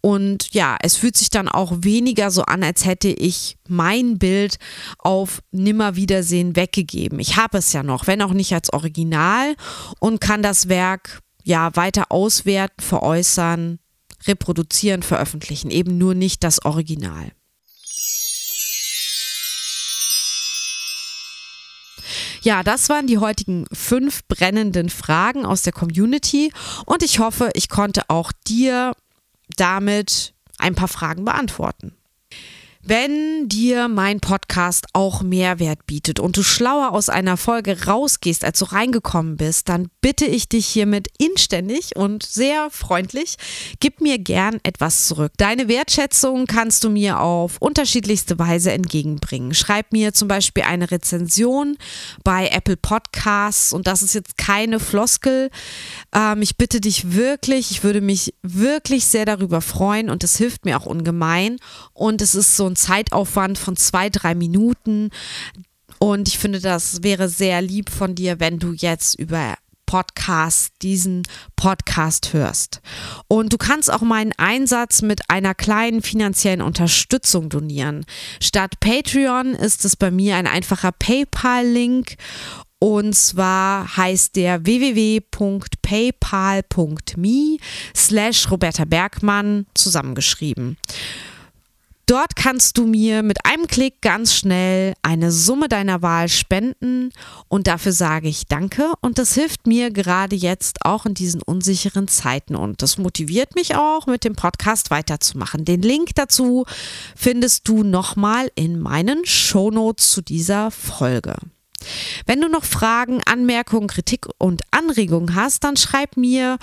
Und 0.00 0.52
ja, 0.54 0.76
es 0.80 0.96
fühlt 0.96 1.16
sich 1.16 1.30
dann 1.30 1.48
auch 1.48 1.72
weniger 1.80 2.30
so 2.30 2.42
an, 2.42 2.62
als 2.62 2.84
hätte 2.84 3.08
ich 3.08 3.56
mein 3.68 4.18
Bild 4.18 4.58
auf 4.98 5.42
Nimmerwiedersehen 5.50 6.54
weggegeben. 6.54 7.18
Ich 7.18 7.36
habe 7.36 7.58
es 7.58 7.72
ja 7.72 7.82
noch, 7.82 8.06
wenn 8.06 8.22
auch 8.22 8.32
nicht 8.32 8.52
als 8.52 8.72
Original 8.72 9.56
und 9.98 10.20
kann 10.20 10.42
das 10.42 10.68
Werk 10.68 11.20
ja 11.42 11.74
weiter 11.74 12.12
auswerten, 12.12 12.80
veräußern, 12.82 13.80
reproduzieren, 14.26 15.02
veröffentlichen, 15.02 15.70
eben 15.70 15.98
nur 15.98 16.14
nicht 16.14 16.44
das 16.44 16.64
Original. 16.64 17.32
Ja, 22.46 22.62
das 22.62 22.88
waren 22.88 23.08
die 23.08 23.18
heutigen 23.18 23.64
fünf 23.72 24.24
brennenden 24.28 24.88
Fragen 24.88 25.44
aus 25.44 25.62
der 25.62 25.72
Community 25.72 26.52
und 26.84 27.02
ich 27.02 27.18
hoffe, 27.18 27.50
ich 27.54 27.68
konnte 27.68 28.02
auch 28.06 28.30
dir 28.46 28.92
damit 29.56 30.32
ein 30.58 30.76
paar 30.76 30.86
Fragen 30.86 31.24
beantworten. 31.24 31.96
Wenn 32.88 33.48
dir 33.48 33.88
mein 33.88 34.20
Podcast 34.20 34.86
auch 34.92 35.20
Mehrwert 35.22 35.88
bietet 35.88 36.20
und 36.20 36.36
du 36.36 36.44
schlauer 36.44 36.92
aus 36.92 37.08
einer 37.08 37.36
Folge 37.36 37.86
rausgehst, 37.86 38.44
als 38.44 38.60
du 38.60 38.66
reingekommen 38.66 39.36
bist, 39.36 39.68
dann 39.68 39.88
bitte 40.00 40.24
ich 40.24 40.48
dich 40.48 40.66
hiermit 40.68 41.08
inständig 41.18 41.96
und 41.96 42.22
sehr 42.22 42.70
freundlich, 42.70 43.38
gib 43.80 44.00
mir 44.00 44.20
gern 44.20 44.60
etwas 44.62 45.08
zurück. 45.08 45.32
Deine 45.36 45.66
Wertschätzung 45.66 46.46
kannst 46.46 46.84
du 46.84 46.90
mir 46.90 47.18
auf 47.18 47.56
unterschiedlichste 47.58 48.38
Weise 48.38 48.70
entgegenbringen. 48.70 49.52
Schreib 49.52 49.90
mir 49.90 50.14
zum 50.14 50.28
Beispiel 50.28 50.62
eine 50.62 50.88
Rezension 50.88 51.78
bei 52.22 52.46
Apple 52.50 52.76
Podcasts 52.76 53.72
und 53.72 53.88
das 53.88 54.04
ist 54.04 54.14
jetzt 54.14 54.38
keine 54.38 54.78
Floskel. 54.78 55.50
Ähm, 56.14 56.40
ich 56.40 56.56
bitte 56.56 56.80
dich 56.80 57.14
wirklich, 57.14 57.72
ich 57.72 57.82
würde 57.82 58.00
mich 58.00 58.32
wirklich 58.42 59.06
sehr 59.06 59.24
darüber 59.24 59.60
freuen 59.60 60.08
und 60.08 60.22
es 60.22 60.36
hilft 60.36 60.64
mir 60.64 60.78
auch 60.78 60.86
ungemein 60.86 61.56
und 61.92 62.22
es 62.22 62.36
ist 62.36 62.56
so 62.56 62.66
ein 62.68 62.75
Zeitaufwand 62.76 63.58
von 63.58 63.76
zwei, 63.76 64.10
drei 64.10 64.34
Minuten. 64.34 65.10
Und 65.98 66.28
ich 66.28 66.38
finde, 66.38 66.60
das 66.60 67.02
wäre 67.02 67.28
sehr 67.28 67.62
lieb 67.62 67.90
von 67.90 68.14
dir, 68.14 68.38
wenn 68.38 68.58
du 68.58 68.72
jetzt 68.72 69.18
über 69.18 69.54
Podcast, 69.86 70.72
diesen 70.82 71.22
Podcast 71.54 72.32
hörst. 72.32 72.80
Und 73.28 73.52
du 73.52 73.56
kannst 73.56 73.90
auch 73.90 74.02
meinen 74.02 74.32
Einsatz 74.36 75.00
mit 75.00 75.30
einer 75.30 75.54
kleinen 75.54 76.02
finanziellen 76.02 76.60
Unterstützung 76.60 77.48
donieren. 77.48 78.04
Statt 78.42 78.80
Patreon 78.80 79.54
ist 79.54 79.84
es 79.84 79.96
bei 79.96 80.10
mir 80.10 80.36
ein 80.36 80.48
einfacher 80.48 80.92
PayPal-Link 80.92 82.16
und 82.78 83.14
zwar 83.14 83.96
heißt 83.96 84.36
der 84.36 84.66
www.paypal.me 84.66 87.56
slash 87.94 88.50
Roberta 88.50 88.84
Bergmann 88.84 89.64
zusammengeschrieben. 89.74 90.76
Dort 92.08 92.36
kannst 92.36 92.78
du 92.78 92.86
mir 92.86 93.24
mit 93.24 93.44
einem 93.44 93.66
Klick 93.66 94.00
ganz 94.00 94.32
schnell 94.32 94.94
eine 95.02 95.32
Summe 95.32 95.68
deiner 95.68 96.02
Wahl 96.02 96.28
spenden 96.28 97.10
und 97.48 97.66
dafür 97.66 97.90
sage 97.90 98.28
ich 98.28 98.46
Danke 98.46 98.92
und 99.00 99.18
das 99.18 99.34
hilft 99.34 99.66
mir 99.66 99.90
gerade 99.90 100.36
jetzt 100.36 100.84
auch 100.84 101.04
in 101.04 101.14
diesen 101.14 101.42
unsicheren 101.42 102.06
Zeiten 102.06 102.54
und 102.54 102.80
das 102.80 102.96
motiviert 102.96 103.56
mich 103.56 103.74
auch 103.74 104.06
mit 104.06 104.22
dem 104.22 104.36
Podcast 104.36 104.92
weiterzumachen. 104.92 105.64
Den 105.64 105.82
Link 105.82 106.10
dazu 106.14 106.64
findest 107.16 107.66
du 107.66 107.82
nochmal 107.82 108.52
in 108.54 108.78
meinen 108.78 109.26
Shownotes 109.26 110.12
zu 110.12 110.22
dieser 110.22 110.70
Folge. 110.70 111.34
Wenn 112.24 112.40
du 112.40 112.48
noch 112.48 112.64
Fragen, 112.64 113.20
Anmerkungen, 113.26 113.88
Kritik 113.88 114.26
und 114.38 114.62
Anregungen 114.70 115.34
hast, 115.34 115.64
dann 115.64 115.76
schreib 115.76 116.16
mir 116.16 116.58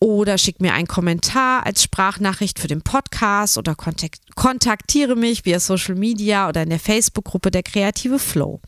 oder 0.00 0.38
schick 0.38 0.60
mir 0.60 0.74
einen 0.74 0.88
Kommentar 0.88 1.66
als 1.66 1.82
Sprachnachricht 1.82 2.58
für 2.58 2.68
den 2.68 2.82
Podcast 2.82 3.58
oder 3.58 3.74
kontaktiere 3.74 5.16
mich 5.16 5.44
via 5.44 5.60
Social 5.60 5.94
Media 5.94 6.48
oder 6.48 6.62
in 6.62 6.70
der 6.70 6.78
Facebook-Gruppe 6.78 7.50
der 7.50 7.62
Kreative 7.62 8.18
Flow. 8.18 8.60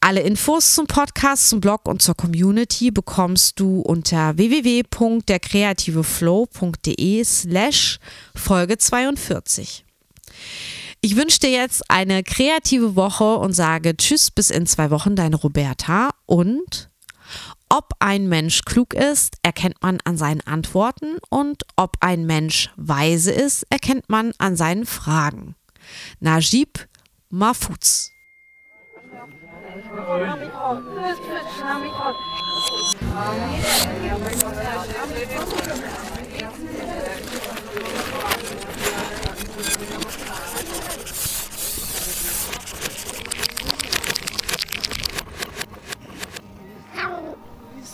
Alle 0.00 0.20
Infos 0.20 0.74
zum 0.74 0.86
Podcast, 0.86 1.48
zum 1.48 1.60
Blog 1.60 1.88
und 1.88 2.00
zur 2.00 2.14
Community 2.14 2.92
bekommst 2.92 3.58
du 3.58 3.80
unter 3.80 4.36
www.derkreativeflow.de 4.36 7.24
slash 7.24 7.98
Folge 8.34 8.78
42. 8.78 9.84
Ich 11.00 11.16
wünsche 11.16 11.40
dir 11.40 11.50
jetzt 11.50 11.90
eine 11.90 12.22
kreative 12.22 12.94
Woche 12.94 13.36
und 13.36 13.52
sage 13.52 13.96
Tschüss 13.96 14.30
bis 14.30 14.50
in 14.50 14.66
zwei 14.66 14.90
Wochen, 14.90 15.16
deine 15.16 15.36
Roberta 15.36 16.10
und 16.26 16.90
ob 17.68 17.90
ein 17.98 18.28
Mensch 18.28 18.62
klug 18.64 18.94
ist, 18.94 19.38
erkennt 19.42 19.82
man 19.82 19.98
an 20.04 20.16
seinen 20.16 20.40
Antworten 20.42 21.18
und 21.30 21.64
ob 21.76 21.96
ein 22.00 22.26
Mensch 22.26 22.70
weise 22.76 23.32
ist, 23.32 23.64
erkennt 23.70 24.08
man 24.08 24.32
an 24.38 24.56
seinen 24.56 24.86
Fragen. 24.86 25.54
Najib 26.20 26.86
Mahfouz. 27.30 28.12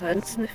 Ansonsten 0.01 0.49